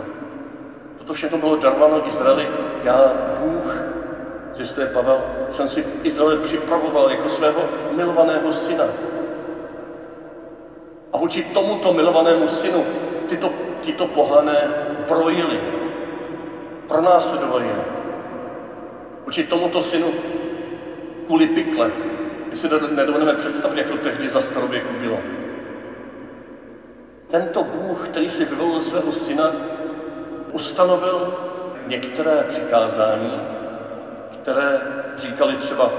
Toto 0.97 1.13
všechno 1.13 1.37
bylo 1.37 1.55
darováno 1.55 2.07
Izraeli. 2.07 2.47
Já, 2.83 3.11
Bůh, 3.39 3.90
Zjistuje 4.61 4.87
Pavel, 4.87 5.23
jsem 5.49 5.67
si 5.67 5.83
Izrael 6.03 6.37
připravoval 6.37 7.09
jako 7.09 7.27
svého 7.29 7.67
milovaného 7.89 8.51
syna. 8.51 8.87
A 11.13 11.17
vůči 11.17 11.41
tomuto 11.41 11.91
milovanému 11.91 12.47
synu 12.47 12.85
tyto, 13.25 13.51
tyto 13.81 14.05
pohané 14.05 14.69
brojili, 15.07 15.61
pronásledovali 16.87 17.67
je. 17.67 17.83
Vůči 19.25 19.43
tomuto 19.43 19.81
synu 19.81 20.13
kvůli 21.25 21.47
pikle. 21.47 21.91
My 22.49 22.55
si 22.55 22.67
nedovedeme 22.67 23.33
představit, 23.33 23.77
jak 23.77 23.87
to 23.87 23.95
tehdy 23.95 24.29
za 24.29 24.39
starověku 24.41 24.93
bylo. 24.93 25.21
Tento 27.27 27.63
Bůh, 27.63 28.07
který 28.09 28.29
si 28.29 28.45
vyvolil 28.45 28.81
svého 28.81 29.11
syna, 29.11 29.53
ustanovil 30.51 31.27
některé 31.85 32.43
přikázání, 32.43 33.43
které 34.41 34.81
říkali 35.17 35.55
třeba, 35.55 35.91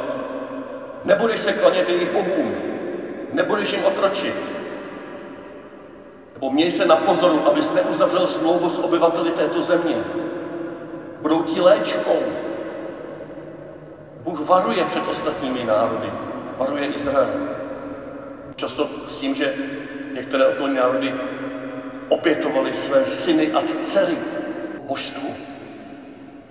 nebudeš 1.04 1.40
se 1.40 1.52
klanět 1.52 1.88
jejich 1.88 2.12
bohům, 2.12 2.54
nebudeš 3.32 3.72
jim 3.72 3.84
otročit, 3.84 4.34
nebo 6.34 6.50
měj 6.50 6.70
se 6.70 6.86
na 6.86 6.96
pozoru, 6.96 7.46
abys 7.46 7.72
neuzavřel 7.72 8.26
smlouvu 8.26 8.70
s 8.70 8.84
obyvateli 8.84 9.30
této 9.30 9.62
země. 9.62 9.96
Budou 11.22 11.42
ti 11.42 11.60
léčkou. 11.60 12.22
Bůh 14.24 14.48
varuje 14.48 14.84
před 14.84 15.08
ostatními 15.08 15.64
národy, 15.64 16.12
varuje 16.58 16.86
Izrael. 16.86 17.40
Často 18.56 18.88
s 19.08 19.18
tím, 19.18 19.34
že 19.34 19.54
některé 20.14 20.46
okolní 20.46 20.74
národy 20.76 21.14
opětovali 22.08 22.74
své 22.74 23.06
syny 23.06 23.52
a 23.52 23.62
dcery 23.62 24.18
božstvu. 24.88 25.34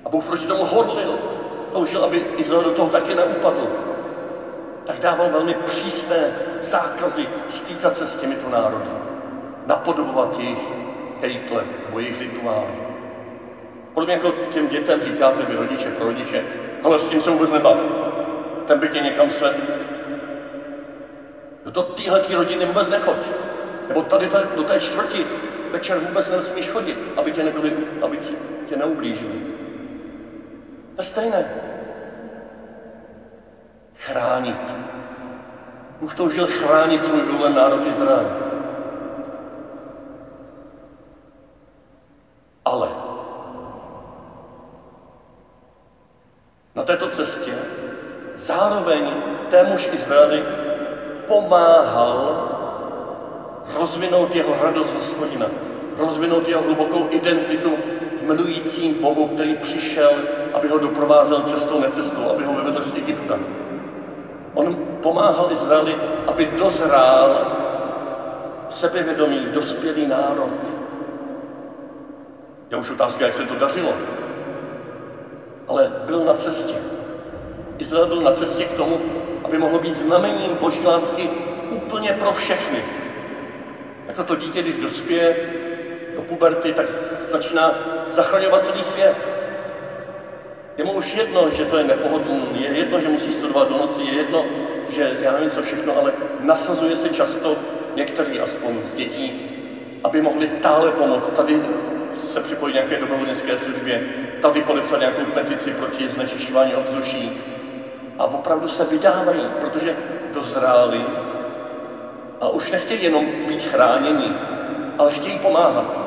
A 0.05 0.09
Bůh 0.09 0.25
proti 0.25 0.45
tomu 0.45 0.65
hodlil 0.65 1.30
toužil, 1.73 2.03
aby 2.03 2.25
Izrael 2.37 2.63
do 2.63 2.71
toho 2.71 2.89
taky 2.89 3.15
neupadl, 3.15 3.67
tak 4.85 4.99
dával 4.99 5.29
velmi 5.29 5.53
přísné 5.53 6.33
zákazy 6.61 7.27
stýkat 7.49 7.97
se 7.97 8.07
s 8.07 8.15
těmito 8.15 8.49
národy, 8.49 8.89
napodobovat 9.65 10.39
jejich 10.39 10.71
hejkle 11.21 11.65
nebo 11.85 11.99
jejich 11.99 12.21
rituály. 12.21 12.91
Podobně 13.93 14.13
jako 14.13 14.31
těm 14.53 14.67
dětem 14.67 15.01
říkáte 15.01 15.43
vy 15.43 15.55
rodiče 15.55 15.89
pro 15.89 16.05
rodiče, 16.05 16.43
ale 16.83 16.99
s 16.99 17.09
tím 17.09 17.21
se 17.21 17.29
vůbec 17.29 17.51
nebav. 17.51 17.93
Ten 18.67 18.79
by 18.79 18.89
tě 18.89 19.01
někam 19.01 19.29
se 19.29 19.55
do 21.65 21.81
téhle 21.81 22.21
rodiny 22.29 22.65
vůbec 22.65 22.89
nechoď. 22.89 23.17
Nebo 23.87 24.01
tady 24.01 24.29
do 24.55 24.63
té 24.63 24.79
čtvrti 24.79 25.25
večer 25.71 25.99
vůbec 25.99 26.29
nesmíš 26.29 26.69
chodit, 26.69 26.97
aby 27.17 27.31
tě, 27.31 27.43
nebyli, 27.43 27.73
aby 28.01 28.17
tě, 28.17 28.33
tě 28.69 28.77
neublížili. 28.77 29.60
Je 31.01 31.05
stejné. 31.05 31.45
Chránit. 33.95 34.75
Bůh 35.99 36.13
toužil 36.13 36.47
chránit 36.47 37.05
svůj 37.05 37.21
vyvolený 37.21 37.55
národ 37.55 37.85
Izrael. 37.85 38.29
Ale 42.65 42.89
na 46.75 46.83
této 46.83 47.07
cestě 47.07 47.53
zároveň 48.37 49.13
témuž 49.49 49.89
Izraeli 49.93 50.43
pomáhal 51.27 52.47
rozvinout 53.73 54.35
jeho 54.35 54.63
radost 54.63 54.93
hospodina, 54.93 55.49
rozvinout 55.97 56.47
jeho 56.47 56.61
hlubokou 56.61 57.07
identitu 57.09 57.77
v 58.21 58.23
milujícím 58.23 59.01
Bohu, 59.01 59.27
který 59.27 59.55
přišel, 59.55 60.40
aby 60.53 60.67
ho 60.67 60.77
doprovázel 60.77 61.41
cestou 61.41 61.79
necestou, 61.79 62.29
aby 62.29 62.43
ho 62.43 62.53
vyvedl 62.53 62.83
z 62.83 62.95
Egypta. 62.95 63.39
On 64.53 64.75
pomáhal 65.01 65.51
Izraeli, 65.51 65.95
aby 66.27 66.45
dozrál 66.45 67.45
sebevědomý, 68.69 69.47
dospělý 69.53 70.07
národ. 70.07 70.51
Je 72.71 72.77
už 72.77 72.89
otázka, 72.89 73.25
jak 73.25 73.33
se 73.33 73.43
to 73.43 73.55
dařilo. 73.55 73.93
Ale 75.67 75.91
byl 76.05 76.25
na 76.25 76.33
cestě. 76.33 76.75
Izrael 77.77 78.05
byl 78.05 78.21
na 78.21 78.31
cestě 78.31 78.65
k 78.65 78.73
tomu, 78.73 78.99
aby 79.43 79.57
mohl 79.57 79.79
být 79.79 79.95
znamením 79.95 80.55
boží 80.55 80.85
lásky 80.85 81.29
úplně 81.69 82.13
pro 82.13 82.31
všechny. 82.31 82.83
Jako 84.07 84.23
to 84.23 84.35
dítě, 84.35 84.61
když 84.61 84.75
dospěje 84.75 85.35
do 86.15 86.21
puberty, 86.21 86.73
tak 86.73 86.87
začíná 87.31 87.73
zachraňovat 88.11 88.65
celý 88.65 88.83
svět. 88.83 89.30
Je 90.81 90.85
mu 90.85 90.93
už 90.97 91.15
jedno, 91.15 91.49
že 91.49 91.65
to 91.65 91.77
je 91.77 91.83
nepohodlný, 91.83 92.61
je 92.61 92.77
jedno, 92.77 92.99
že 92.99 93.09
musí 93.09 93.31
studovat 93.31 93.69
do 93.69 93.77
noci, 93.77 94.01
je 94.01 94.13
jedno, 94.13 94.45
že 94.89 95.17
já 95.21 95.31
nevím 95.31 95.49
co 95.49 95.61
všechno, 95.61 95.97
ale 95.97 96.13
nasazuje 96.39 96.95
se 96.95 97.09
často, 97.09 97.57
někteří 97.95 98.39
aspoň 98.39 98.85
z 98.85 98.93
dětí, 98.93 99.33
aby 100.03 100.21
mohli 100.21 100.47
tále 100.47 100.91
pomoct. 100.91 101.29
Tady 101.29 101.61
se 102.11 102.41
připojit 102.41 102.73
nějaké 102.73 102.97
dobrovolnické 102.97 103.57
službě, 103.57 104.01
tady 104.39 104.61
podepsat 104.61 104.97
nějakou 104.97 105.25
petici 105.25 105.71
proti 105.71 106.09
znečišťování 106.09 106.75
ovzduší. 106.75 107.31
A 108.17 108.23
opravdu 108.25 108.67
se 108.67 108.85
vydávají, 108.85 109.51
protože 109.59 109.95
dozráli 110.33 111.11
a 112.41 112.49
už 112.49 112.71
nechtějí 112.71 113.03
jenom 113.03 113.29
být 113.47 113.63
chráněni, 113.63 114.35
ale 114.97 115.11
chtějí 115.11 115.37
pomáhat. 115.37 116.01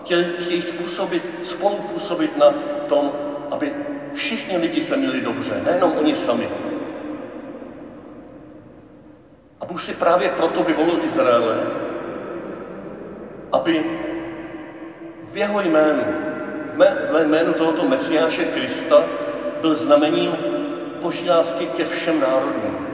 Chtějí, 0.00 0.24
chtějí 0.38 0.62
způsobit, 0.62 1.22
spolupůsobit 1.42 2.36
na 2.36 2.54
tom, 2.86 3.14
aby 3.50 3.72
všichni 4.14 4.56
lidi 4.56 4.84
se 4.84 4.96
měli 4.96 5.20
dobře, 5.20 5.60
nejenom 5.64 5.92
oni 5.98 6.16
sami. 6.16 6.48
A 9.60 9.66
Bůh 9.66 9.82
si 9.82 9.94
právě 9.94 10.28
proto 10.28 10.62
vyvolil 10.62 11.04
Izraele, 11.04 11.56
aby 13.52 13.84
v 15.32 15.36
jeho 15.36 15.60
jménu, 15.60 16.04
v 17.10 17.24
jménu 17.24 17.52
tohoto 17.52 17.88
Mesiáše 17.88 18.44
Krista, 18.44 19.04
byl 19.60 19.74
znamením 19.74 20.36
boží 21.00 21.30
lásky 21.30 21.66
ke 21.66 21.84
všem 21.84 22.20
národům. 22.20 22.86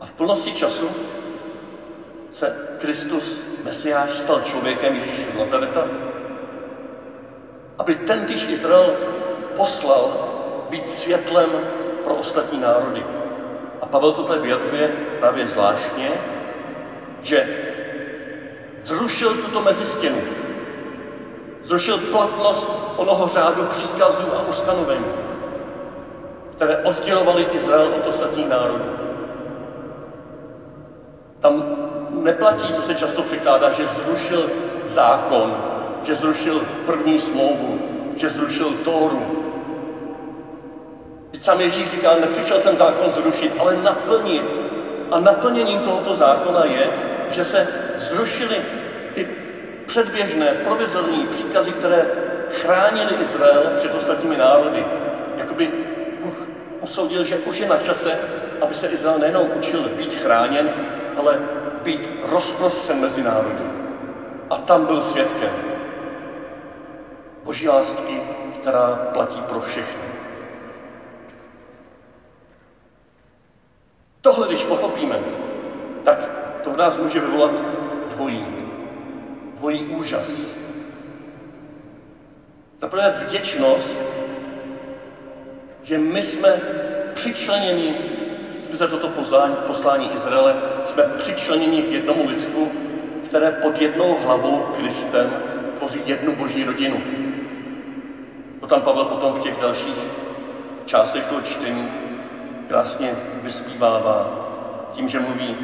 A 0.00 0.06
v 0.06 0.10
plnosti 0.10 0.52
času 0.52 0.90
se 2.32 2.56
Kristus, 2.78 3.42
Mesiáš, 3.64 4.10
stal 4.10 4.40
člověkem 4.40 4.96
Ježíš 4.96 5.26
z 5.34 5.38
Nazareta, 5.38 6.05
aby 7.78 7.94
ten, 7.94 8.24
když 8.24 8.50
Izrael 8.50 8.94
poslal 9.56 10.10
být 10.68 10.88
světlem 10.88 11.60
pro 12.04 12.14
ostatní 12.14 12.58
národy. 12.58 13.04
A 13.80 13.86
Pavel 13.86 14.12
to 14.12 14.22
tady 14.22 14.40
vyjadřuje 14.40 14.92
právě 15.18 15.46
zvláštně, 15.46 16.20
že 17.22 17.48
zrušil 18.82 19.34
tuto 19.34 19.60
mezistěnu, 19.60 20.22
zrušil 21.62 21.98
platnost 21.98 22.70
onoho 22.96 23.28
řádu 23.28 23.64
příkazů 23.64 24.36
a 24.36 24.40
ustanovení, 24.40 25.06
které 26.56 26.76
oddělovaly 26.76 27.42
Izrael 27.42 27.86
od 27.86 28.06
ostatních 28.06 28.48
národů. 28.48 28.88
Tam 31.40 31.64
neplatí, 32.10 32.72
co 32.72 32.82
se 32.82 32.94
často 32.94 33.22
překládá, 33.22 33.70
že 33.70 33.86
zrušil 33.86 34.50
zákon, 34.84 35.65
že 36.06 36.14
zrušil 36.14 36.66
první 36.86 37.20
smlouvu, 37.20 37.78
že 38.16 38.30
zrušil 38.30 38.74
Tóru. 38.84 39.22
Teď 41.30 41.42
sám 41.42 41.60
Ježíš 41.60 41.90
říká, 41.90 42.14
nepřišel 42.20 42.58
jsem 42.58 42.76
zákon 42.76 43.10
zrušit, 43.10 43.52
ale 43.58 43.76
naplnit. 43.76 44.60
A 45.10 45.18
naplněním 45.18 45.80
tohoto 45.80 46.14
zákona 46.14 46.64
je, 46.64 46.90
že 47.30 47.44
se 47.44 47.66
zrušily 47.98 48.62
ty 49.14 49.26
předběžné, 49.86 50.52
provizorní 50.64 51.26
příkazy, 51.26 51.72
které 51.72 52.06
chránili 52.50 53.14
Izrael 53.14 53.72
před 53.76 53.94
ostatními 53.94 54.36
národy. 54.36 54.84
Jakoby 55.36 55.70
Bůh 56.22 56.46
usoudil, 56.80 57.24
že 57.24 57.36
už 57.36 57.60
je 57.60 57.66
na 57.66 57.76
čase, 57.76 58.18
aby 58.60 58.74
se 58.74 58.86
Izrael 58.86 59.18
nejenom 59.18 59.46
učil 59.58 59.88
být 59.88 60.14
chráněn, 60.14 60.70
ale 61.16 61.38
být 61.82 62.00
rozprostřen 62.22 63.00
mezi 63.00 63.22
národy. 63.22 63.64
A 64.50 64.56
tam 64.56 64.84
byl 64.84 65.02
svědkem 65.02 65.75
boží 67.46 67.68
lásky, 67.68 68.20
která 68.60 69.10
platí 69.12 69.40
pro 69.40 69.60
všechny. 69.60 70.06
Tohle, 74.20 74.46
když 74.46 74.64
pochopíme, 74.64 75.20
tak 76.04 76.18
to 76.64 76.70
v 76.70 76.76
nás 76.76 76.98
může 76.98 77.20
vyvolat 77.20 77.50
dvojí, 78.14 78.44
dvojí 79.56 79.84
úžas. 79.84 80.56
Za 82.80 82.86
prvé 82.86 83.10
vděčnost, 83.10 84.02
že 85.82 85.98
my 85.98 86.22
jsme 86.22 86.60
přičleněni 87.14 87.94
skrze 88.60 88.88
toto 88.88 89.08
poslání, 89.08 89.56
poslání 89.66 90.12
Izraele, 90.14 90.56
jsme 90.84 91.02
přičleněni 91.02 91.82
k 91.82 91.92
jednomu 91.92 92.28
lidstvu, 92.28 92.72
které 93.28 93.50
pod 93.50 93.80
jednou 93.80 94.18
hlavou 94.18 94.62
Kristem 94.76 95.30
tvoří 95.78 96.02
jednu 96.06 96.32
boží 96.32 96.64
rodinu. 96.64 97.15
To 98.66 98.70
tam 98.70 98.82
Pavel 98.82 99.04
potom 99.04 99.32
v 99.32 99.38
těch 99.38 99.56
dalších 99.60 99.96
částech 100.84 101.24
toho 101.24 101.40
čtení 101.40 101.88
krásně 102.68 103.16
vyspívává 103.42 104.30
tím, 104.92 105.08
že 105.08 105.20
mluví 105.20 105.56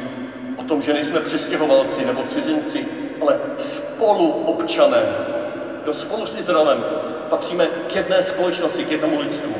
o 0.55 0.63
tom, 0.63 0.81
že 0.81 0.93
nejsme 0.93 1.19
přistěhovalci 1.19 2.05
nebo 2.05 2.23
cizinci, 2.23 2.85
ale 3.21 3.35
spoluobčané. 3.57 5.03
Do 5.85 5.93
spolu 5.93 6.25
s 6.25 6.35
Izraelem 6.35 6.83
patříme 7.29 7.67
k 7.67 7.95
jedné 7.95 8.21
společnosti, 8.21 8.83
k 8.83 8.91
jednomu 8.91 9.19
lidstvu. 9.19 9.55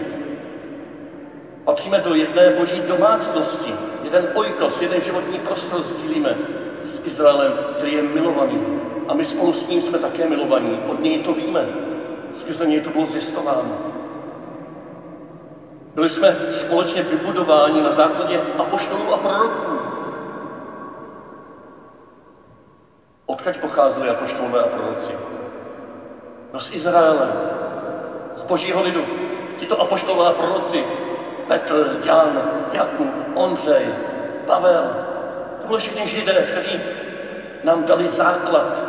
Patříme 1.64 2.00
do 2.00 2.14
jedné 2.14 2.50
boží 2.50 2.80
domácnosti. 2.80 3.74
Jeden 4.04 4.28
ojkos, 4.34 4.82
jeden 4.82 5.02
životní 5.02 5.40
prostor 5.40 5.82
sdílíme 5.82 6.38
s 6.84 7.02
Izraelem, 7.06 7.58
který 7.78 7.94
je 7.94 8.04
milovaný. 8.04 8.60
A 9.08 9.14
my 9.14 9.24
spolu 9.24 9.54
s 9.54 9.68
ním 9.68 9.82
jsme 9.82 9.98
také 9.98 10.26
milovaní. 10.26 10.80
Od 10.88 11.02
něj 11.02 11.18
to 11.18 11.34
víme. 11.34 11.93
Skrze 12.34 12.66
něj 12.66 12.82
to 12.82 12.90
bylo 12.90 13.06
zjistováno. 13.06 13.78
Byli 15.96 16.10
jsme 16.10 16.38
společně 16.52 17.02
vybudováni 17.02 17.82
na 17.82 17.92
základě 17.92 18.42
apoštolů 18.58 19.14
a 19.14 19.18
proroků. 19.18 19.80
Odkaď 23.26 23.58
pocházeli 23.58 24.10
apoštolové 24.10 24.60
a 24.60 24.68
proroci? 24.68 25.14
No 26.54 26.60
z 26.60 26.74
Izraele, 26.74 27.28
z 28.36 28.44
božího 28.44 28.82
lidu. 28.82 29.06
Tito 29.60 29.82
apoštolové 29.82 30.30
a 30.30 30.32
proroci, 30.32 30.86
Petr, 31.48 32.02
Jan, 32.04 32.52
Jakub, 32.72 33.10
Ondřej, 33.34 33.86
Pavel, 34.46 34.96
to 35.62 35.68
byly 35.68 35.80
všichni 35.80 36.08
židé, 36.08 36.34
kteří 36.34 36.82
nám 37.64 37.84
dali 37.84 38.08
základ, 38.08 38.80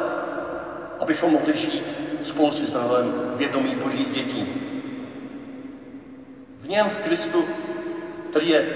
abychom 1.01 1.33
mohli 1.33 1.57
žít 1.57 2.04
spolu 2.25 2.53
s 2.53 2.61
Izraelem 2.61 3.15
vědomí 3.37 3.75
božích 3.75 4.11
dětí. 4.11 4.47
V 6.61 6.69
něm 6.69 6.89
v 6.89 6.99
Kristu, 6.99 7.45
který 8.31 8.49
je 8.49 8.67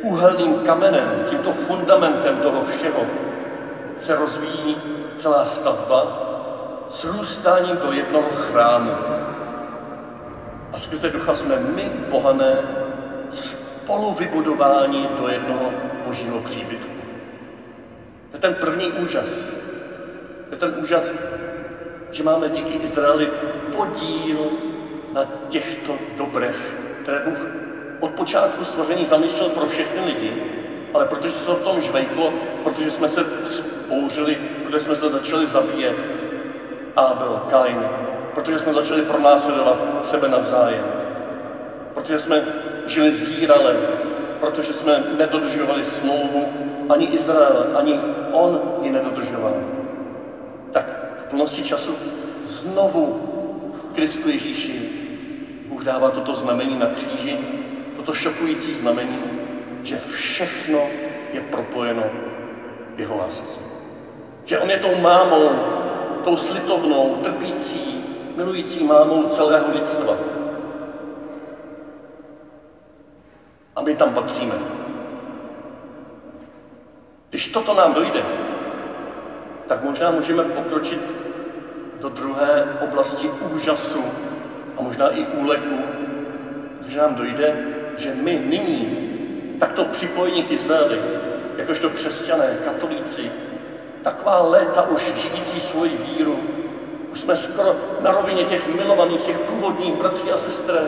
úhelným 0.00 0.54
kamenem, 0.54 1.24
tímto 1.30 1.52
fundamentem 1.52 2.36
toho 2.36 2.62
všeho, 2.62 3.06
se 3.98 4.16
rozvíjí 4.16 4.76
celá 5.16 5.46
stavba 5.46 6.28
s 6.88 7.04
růstáním 7.04 7.76
do 7.76 7.92
jednoho 7.92 8.28
chrámu. 8.28 8.92
A 10.72 10.78
skrze 10.78 11.10
ducha 11.10 11.34
jsme 11.34 11.56
my, 11.60 11.90
pohané, 12.10 12.56
spolu 13.30 14.14
vybudováni 14.14 15.08
do 15.20 15.28
jednoho 15.28 15.70
božího 16.06 16.40
příbytku. 16.40 16.98
To 18.30 18.36
je 18.36 18.40
ten 18.40 18.54
první 18.54 18.92
úžas. 18.92 19.50
To 20.48 20.54
je 20.54 20.56
ten 20.56 20.74
úžas, 20.80 21.04
že 22.10 22.22
máme 22.22 22.48
díky 22.48 22.74
Izraeli 22.74 23.28
podíl 23.70 24.56
na 25.12 25.24
těchto 25.48 26.00
dobrech, 26.16 26.78
které 27.02 27.20
Bůh 27.20 27.48
od 27.98 28.10
počátku 28.12 28.64
stvoření 28.64 29.04
zamýšlel 29.04 29.48
pro 29.48 29.66
všechny 29.66 30.00
lidi, 30.00 30.36
ale 30.92 31.04
protože 31.04 31.40
se 31.40 31.54
v 31.54 31.60
tom 31.60 31.80
žvejklo, 31.80 32.34
protože 32.62 32.90
jsme 32.90 33.08
se 33.08 33.24
spouřili, 33.42 34.40
protože 34.62 34.80
jsme 34.80 34.94
se 34.94 35.08
začali 35.10 35.46
zabíjet, 35.46 35.96
Abel, 36.96 37.38
Kain, 37.46 37.88
protože 38.32 38.58
jsme 38.58 38.72
začali 38.72 39.02
pronásledovat 39.02 39.98
sebe 40.02 40.28
navzájem, 40.28 40.86
protože 41.92 42.18
jsme 42.18 42.44
žili 42.84 43.12
zhýrale, 43.12 43.80
protože 44.38 44.72
jsme 44.72 44.98
nedodržovali 45.10 45.84
smlouvu, 45.84 46.52
ani 46.88 47.04
Izrael, 47.04 47.66
ani 47.72 48.00
on 48.30 48.60
ji 48.80 48.90
nedodržoval. 48.90 49.77
Plnosti 51.30 51.62
času 51.62 51.96
znovu 52.44 53.20
v 53.72 53.94
Kristu 53.94 54.28
Ježíši 54.28 54.88
Bůh 55.68 55.84
dává 55.84 56.10
toto 56.10 56.34
znamení 56.34 56.76
na 56.76 56.86
kříži, 56.86 57.38
toto 57.96 58.12
šokující 58.12 58.72
znamení, 58.72 59.18
že 59.82 59.98
všechno 59.98 60.78
je 61.32 61.40
propojeno 61.40 62.04
v 62.96 63.00
jeho 63.00 63.16
lásce. 63.16 63.60
Že 64.44 64.58
on 64.58 64.70
je 64.70 64.76
tou 64.76 64.94
mámou, 64.94 65.50
tou 66.24 66.36
slitovnou, 66.36 67.18
trpící, 67.22 68.04
milující 68.36 68.84
mámou 68.84 69.24
celého 69.24 69.72
lidstva. 69.72 70.16
A 73.76 73.82
my 73.82 73.94
tam 73.94 74.14
patříme. 74.14 74.54
Když 77.30 77.48
toto 77.48 77.74
nám 77.74 77.94
dojde, 77.94 78.24
tak 79.68 79.82
možná 79.82 80.10
můžeme 80.10 80.44
pokročit 80.44 81.00
do 82.00 82.08
druhé 82.08 82.64
oblasti 82.80 83.28
úžasu 83.28 84.04
a 84.76 84.80
možná 84.80 85.08
i 85.08 85.24
úleku, 85.24 85.78
když 86.80 86.94
nám 86.94 87.14
dojde, 87.14 87.56
že 87.96 88.14
my 88.14 88.36
nyní, 88.36 88.96
takto 89.58 89.84
připojení 89.84 90.42
k 90.42 90.50
Izraeli, 90.50 91.00
jakožto 91.56 91.88
křesťané, 91.90 92.56
katolíci, 92.64 93.30
taková 94.02 94.40
léta 94.40 94.82
už 94.82 95.12
žijící 95.14 95.60
svoji 95.60 95.96
víru, 95.96 96.40
už 97.12 97.20
jsme 97.20 97.36
skoro 97.36 97.76
na 98.00 98.10
rovině 98.10 98.44
těch 98.44 98.68
milovaných, 98.68 99.20
těch 99.20 99.38
původních 99.38 99.94
bratří 99.94 100.32
a 100.32 100.36
sestry, 100.36 100.78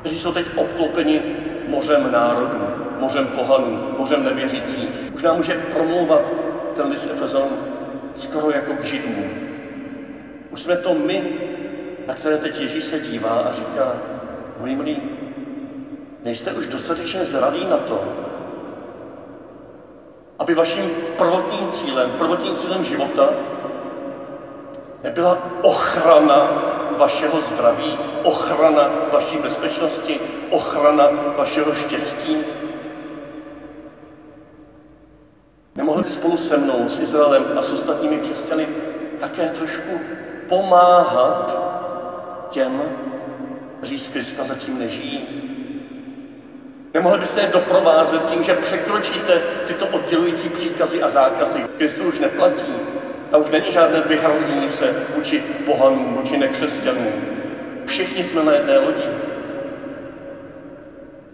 kteří 0.00 0.18
jsou 0.18 0.32
teď 0.32 0.46
obklopeni 0.54 1.22
mořem 1.66 2.12
národů, 2.12 2.70
mořem 2.98 3.26
pohanů, 3.26 3.80
mořem 3.96 4.24
nevěřící. 4.24 4.88
Už 5.14 5.22
nám 5.22 5.36
může 5.36 5.54
promlouvat 5.54 6.37
ten 6.78 6.90
list 6.90 7.10
Efezanům 7.10 7.58
skoro 8.14 8.50
jako 8.50 8.74
k 8.74 8.84
židům. 8.84 9.30
Už 10.50 10.62
jsme 10.62 10.76
to 10.76 10.94
my, 10.94 11.22
na 12.06 12.14
které 12.14 12.38
teď 12.38 12.60
Ježíš 12.60 12.84
se 12.84 12.98
dívá 13.00 13.30
a 13.30 13.52
říká, 13.52 13.92
moji 14.60 14.76
milí, 14.76 15.02
nejste 16.24 16.52
už 16.52 16.68
dostatečně 16.68 17.24
zralí 17.24 17.66
na 17.66 17.76
to, 17.76 18.04
aby 20.38 20.54
vaším 20.54 20.90
prvotním 21.16 21.68
cílem, 21.68 22.10
prvotním 22.18 22.54
cílem 22.54 22.84
života 22.84 23.28
nebyla 25.02 25.38
ochrana 25.62 26.50
vašeho 26.98 27.40
zdraví, 27.40 27.98
ochrana 28.22 28.90
vaší 29.12 29.36
bezpečnosti, 29.36 30.20
ochrana 30.50 31.10
vašeho 31.36 31.74
štěstí. 31.74 32.36
Nemohli 35.78 36.04
spolu 36.04 36.36
se 36.36 36.56
mnou, 36.56 36.88
s 36.88 37.00
Izraelem 37.00 37.44
a 37.56 37.62
s 37.62 37.72
ostatními 37.72 38.18
křesťany 38.18 38.66
také 39.20 39.48
trošku 39.48 40.00
pomáhat 40.48 41.58
těm, 42.50 42.82
kteří 43.76 43.98
z 43.98 44.08
Krista 44.08 44.44
zatím 44.44 44.78
nežijí. 44.78 45.28
Nemohli 46.94 47.18
byste 47.18 47.40
je 47.40 47.50
doprovázet 47.52 48.22
tím, 48.22 48.42
že 48.42 48.54
překročíte 48.54 49.42
tyto 49.66 49.86
oddělující 49.86 50.48
příkazy 50.48 51.02
a 51.02 51.10
zákazy. 51.10 51.64
Kristus 51.76 52.06
už 52.06 52.18
neplatí. 52.18 52.74
A 53.32 53.36
už 53.36 53.50
není 53.50 53.72
žádné 53.72 54.00
vyhrození 54.00 54.70
se 54.70 54.94
vůči 55.14 55.40
pohanům, 55.66 56.14
vůči 56.14 56.36
nekřesťanům. 56.36 57.12
Všichni 57.86 58.24
jsme 58.24 58.44
na 58.44 58.52
jedné 58.52 58.78
lodi. 58.78 59.04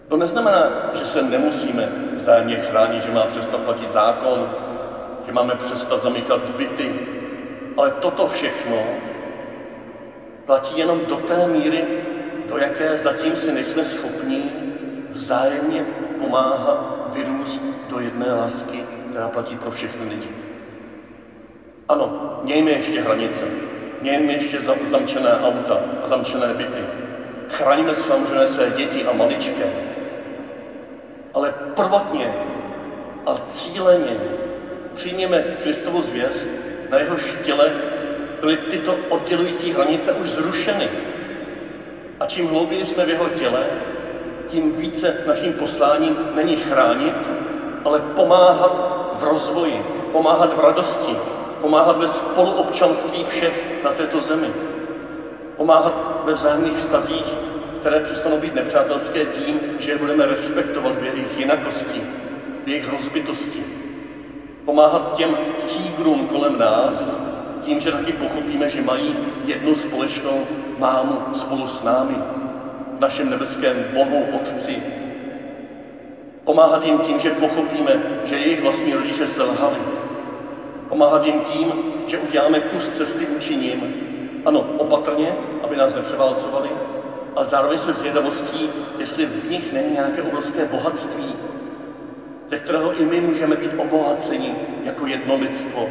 To 0.07 0.17
neznamená, 0.17 0.91
že 0.93 1.05
se 1.05 1.21
nemusíme 1.21 1.89
vzájemně 2.25 2.55
chránit, 2.55 3.03
že 3.03 3.11
má 3.11 3.25
přestat 3.25 3.61
platit 3.61 3.91
zákon, 3.91 4.49
že 5.25 5.31
máme 5.31 5.55
přestat 5.55 6.01
zamykat 6.01 6.39
byty. 6.57 6.91
Ale 7.77 7.91
toto 7.91 8.27
všechno 8.27 8.83
platí 10.45 10.79
jenom 10.79 11.05
do 11.05 11.15
té 11.15 11.47
míry, 11.47 11.85
do 12.49 12.57
jaké 12.57 12.97
zatím 12.97 13.35
si 13.35 13.51
nejsme 13.51 13.83
schopni 13.83 14.51
vzájemně 15.09 15.85
pomáhat 16.19 17.09
vyrůst 17.13 17.89
do 17.89 17.99
jedné 17.99 18.33
lásky, 18.33 18.83
která 19.09 19.27
platí 19.29 19.55
pro 19.55 19.71
všechny 19.71 20.09
lidi. 20.09 20.29
Ano, 21.89 22.39
mějme 22.43 22.71
ještě 22.71 23.01
hranice, 23.01 23.45
mějme 24.01 24.33
ještě 24.33 24.59
zamčené 24.91 25.39
auta 25.41 25.79
a 26.03 26.07
zamčené 26.07 26.53
byty. 26.53 26.83
Chraňme 27.49 27.95
samozřejmě 27.95 28.47
své 28.47 28.71
děti 28.71 29.05
a 29.05 29.11
maličké. 29.11 29.94
Ale 31.35 31.49
prvotně 31.49 32.33
a 33.25 33.37
cíleně 33.37 34.19
přijměme 34.93 35.43
Kristovu 35.61 36.01
zvěst, 36.01 36.51
na 36.89 36.97
jeho 36.97 37.15
těle 37.41 37.73
byly 38.39 38.57
tyto 38.57 38.95
oddělující 39.09 39.71
hranice 39.71 40.11
už 40.11 40.29
zrušeny. 40.29 40.91
A 42.19 42.25
čím 42.25 42.47
hlouběji 42.47 42.85
jsme 42.85 43.05
v 43.05 43.09
jeho 43.09 43.27
těle, 43.27 43.69
tím 44.47 44.71
více 44.71 45.15
naším 45.25 45.53
posláním 45.53 46.17
není 46.31 46.55
chránit, 46.55 47.29
ale 47.83 47.99
pomáhat 47.99 49.07
v 49.13 49.23
rozvoji, 49.23 49.83
pomáhat 50.11 50.53
v 50.53 50.59
radosti, 50.59 51.19
pomáhat 51.59 51.97
ve 51.97 52.07
spoluobčanství 52.07 53.23
všech 53.23 53.67
na 53.83 53.91
této 53.91 54.21
zemi, 54.21 54.53
pomáhat 55.55 56.19
ve 56.23 56.33
vzájemných 56.33 56.77
vztazích, 56.77 57.44
které 57.85 57.99
přestanou 57.99 58.37
být 58.37 58.55
nepřátelské 58.55 59.25
tím, 59.25 59.59
že 59.79 59.91
je 59.91 59.97
budeme 59.97 60.25
respektovat 60.25 60.95
v 60.95 61.05
jejich 61.05 61.39
jinakosti, 61.39 62.01
v 62.65 62.67
jejich 62.67 62.91
rozbitosti. 62.91 63.63
Pomáhat 64.65 65.17
těm 65.17 65.37
sígrům 65.59 66.27
kolem 66.27 66.59
nás, 66.59 67.19
tím, 67.61 67.79
že 67.79 67.91
taky 67.91 68.11
pochopíme, 68.11 68.69
že 68.69 68.81
mají 68.81 69.15
jednu 69.45 69.75
společnou 69.75 70.47
mámu 70.77 71.21
spolu 71.33 71.67
s 71.67 71.83
námi, 71.83 72.15
v 72.97 72.99
našem 72.99 73.29
nebeském 73.29 73.85
Bohu, 73.93 74.25
Otci. 74.35 74.81
Pomáhat 76.43 76.85
jim 76.85 76.99
tím, 76.99 77.19
že 77.19 77.31
pochopíme, 77.31 77.99
že 78.23 78.37
jejich 78.37 78.61
vlastní 78.61 78.93
rodiče 78.93 79.27
selhali, 79.27 79.79
Pomáhat 80.89 81.25
jim 81.25 81.41
tím, 81.41 81.73
že 82.07 82.17
uděláme 82.17 82.59
kus 82.59 82.89
cesty 82.89 83.25
vůči 83.25 83.55
ním. 83.55 83.83
Ano, 84.45 84.65
opatrně, 84.77 85.35
aby 85.63 85.75
nás 85.77 85.95
nepřeválcovali, 85.95 86.69
ale 87.35 87.45
zároveň 87.45 87.77
se 87.77 87.93
zvědavostí, 87.93 88.69
jestli 88.97 89.25
v 89.25 89.47
nich 89.47 89.71
není 89.71 89.91
nějaké 89.91 90.21
obrovské 90.21 90.65
bohatství, 90.65 91.37
ze 92.47 92.57
kterého 92.57 92.91
i 92.91 93.05
my 93.05 93.19
můžeme 93.19 93.55
být 93.55 93.73
obohaceni 93.75 94.55
jako 94.83 95.05
jedno 95.05 95.35
lidstvo, 95.35 95.89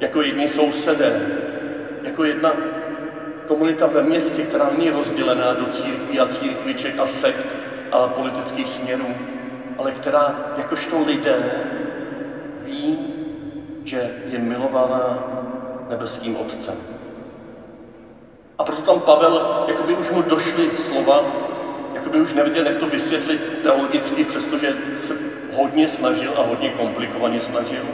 jako 0.00 0.20
jedni 0.20 0.48
sousedé, 0.48 1.24
jako 2.02 2.24
jedna 2.24 2.56
komunita 3.44 3.86
ve 3.86 4.02
městě, 4.02 4.42
která 4.42 4.68
není 4.68 4.90
rozdělená 4.90 5.52
do 5.52 5.66
církví 5.66 6.20
a 6.20 6.26
církviček 6.26 6.98
a 6.98 7.06
sekt 7.06 7.46
a 7.90 8.06
politických 8.06 8.68
směrů, 8.68 9.18
ale 9.76 9.92
která 9.92 10.34
jakožto 10.54 11.00
lidé 11.00 11.52
ví, 12.58 12.98
že 13.84 14.12
je 14.26 14.38
milovaná 14.38 15.24
nebeským 15.88 16.36
Otcem. 16.36 16.97
A 18.58 18.64
proto 18.64 18.82
tam 18.82 19.00
Pavel, 19.00 19.64
jako 19.66 19.82
by 19.82 19.94
už 19.94 20.10
mu 20.10 20.20
došly 20.22 20.70
slova, 20.72 21.24
jako 21.94 22.10
by 22.10 22.20
už 22.20 22.34
nevěděl, 22.34 22.66
jak 22.66 22.76
to 22.76 22.86
vysvětlit 22.86 23.40
teologicky, 23.62 24.24
přestože 24.24 24.76
se 24.94 25.16
hodně 25.50 25.88
snažil 25.88 26.32
a 26.36 26.42
hodně 26.42 26.70
komplikovaně 26.70 27.40
snažil. 27.40 27.84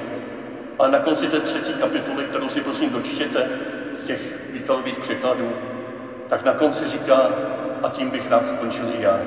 Ale 0.78 0.88
na 0.88 0.98
konci 0.98 1.28
té 1.28 1.40
třetí 1.40 1.74
kapitoly, 1.74 2.24
kterou 2.24 2.48
si 2.48 2.60
prosím 2.60 2.90
dočtěte 2.90 3.46
z 3.92 4.04
těch 4.04 4.40
výkladových 4.52 4.98
překladů, 4.98 5.56
tak 6.28 6.44
na 6.44 6.52
konci 6.52 6.86
říká, 6.86 7.32
a 7.82 7.88
tím 7.88 8.10
bych 8.10 8.30
rád 8.30 8.46
skončil 8.46 8.90
i 8.90 9.00
já. 9.00 9.20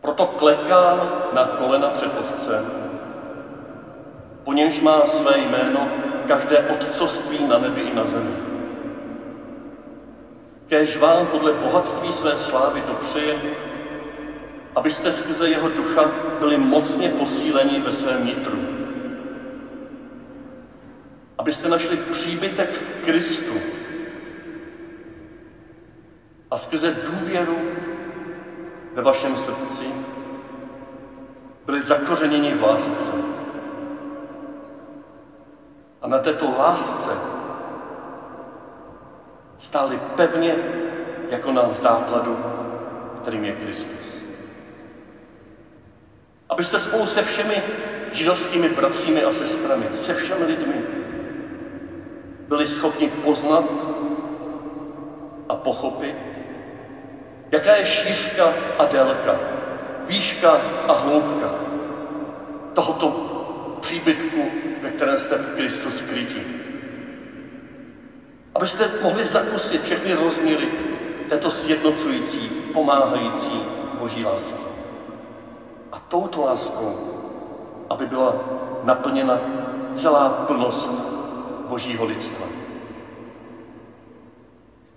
Proto 0.00 0.26
klekám 0.26 1.10
na 1.32 1.44
kolena 1.44 1.88
před 1.90 2.10
Otcem, 2.16 2.64
po 4.44 4.52
němž 4.52 4.80
má 4.80 5.06
své 5.06 5.38
jméno 5.38 5.90
každé 6.24 6.60
otcovství 6.60 7.44
na 7.44 7.58
nebi 7.58 7.80
i 7.80 7.92
na 7.92 8.06
zemi. 8.06 8.47
Kéž 10.68 10.96
vám 10.96 11.26
podle 11.26 11.52
bohatství 11.52 12.12
své 12.12 12.36
slávy 12.36 12.80
dopřeje, 12.80 13.40
abyste 14.74 15.12
skrze 15.12 15.48
jeho 15.48 15.68
ducha 15.68 16.10
byli 16.38 16.56
mocně 16.56 17.08
posíleni 17.08 17.80
ve 17.80 17.92
svém 17.92 18.26
nitru. 18.26 18.58
Abyste 21.38 21.68
našli 21.68 21.96
příbytek 21.96 22.68
v 22.72 23.04
Kristu 23.04 23.54
a 26.50 26.56
skrze 26.56 26.90
důvěru 26.90 27.58
ve 28.94 29.02
vašem 29.02 29.36
srdci 29.36 29.84
byli 31.66 31.82
zakořeněni 31.82 32.54
v 32.54 32.62
lásce. 32.62 33.12
A 36.02 36.06
na 36.06 36.18
této 36.18 36.50
lásce 36.50 37.37
stáli 39.68 40.00
pevně 40.16 40.56
jako 41.30 41.52
na 41.52 41.74
základu, 41.74 42.38
kterým 43.22 43.44
je 43.44 43.52
Kristus. 43.52 44.24
Abyste 46.48 46.80
spolu 46.80 47.06
se 47.06 47.22
všemi 47.22 47.62
židovskými 48.12 48.68
bratřími 48.68 49.24
a 49.24 49.32
sestrami, 49.32 49.86
se 49.98 50.14
všemi 50.14 50.44
lidmi, 50.44 50.82
byli 52.48 52.68
schopni 52.68 53.08
poznat 53.08 53.64
a 55.48 55.56
pochopit, 55.56 56.16
jaká 57.50 57.76
je 57.76 57.86
šířka 57.86 58.52
a 58.78 58.84
délka, 58.84 59.40
výška 60.06 60.60
a 60.88 60.92
hloubka 60.92 61.50
tohoto 62.74 63.08
příbytku, 63.80 64.42
ve 64.82 64.90
kterém 64.90 65.18
jste 65.18 65.36
v 65.36 65.54
Kristu 65.54 65.90
skryti. 65.90 66.67
Abyste 68.58 68.90
mohli 69.02 69.24
zakusit 69.24 69.82
všechny 69.82 70.14
rozměry 70.14 70.68
této 71.28 71.50
sjednocující, 71.50 72.48
pomáhající 72.72 73.62
Boží 73.98 74.24
lásky. 74.24 74.62
A 75.92 75.98
touto 75.98 76.40
láskou, 76.40 76.98
aby 77.90 78.06
byla 78.06 78.34
naplněna 78.82 79.40
celá 79.92 80.28
plnost 80.28 80.90
Božího 81.68 82.04
lidstva. 82.04 82.46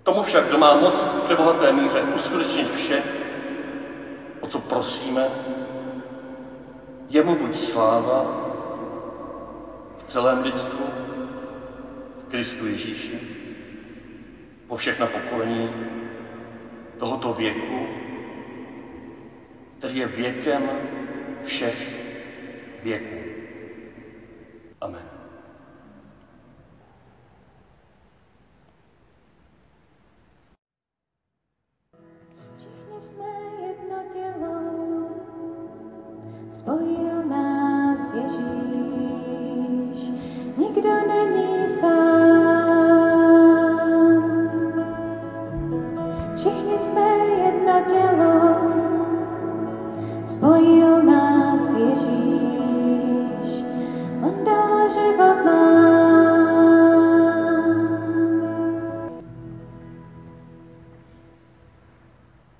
Tomu 0.02 0.22
však, 0.22 0.44
kdo 0.44 0.58
má 0.58 0.76
moc 0.76 0.94
v 0.94 1.22
přebohaté 1.22 1.72
míře 1.72 2.02
uskutečnit 2.02 2.74
vše, 2.74 3.02
o 4.40 4.46
co 4.46 4.58
prosíme, 4.58 5.28
jemu 7.08 7.36
buď 7.36 7.56
sláva 7.56 8.24
v 9.98 10.10
celém 10.10 10.42
lidstvu, 10.42 10.86
v 12.18 12.30
Kristu 12.30 12.66
Ježíši, 12.66 13.41
po 14.72 14.76
všechna 14.76 15.06
pokolení 15.06 15.68
tohoto 16.98 17.32
věku, 17.32 17.86
který 19.78 19.96
je 19.96 20.06
věkem 20.06 20.62
všech 21.44 21.76
věků. 22.82 23.16
Amen. 24.80 25.11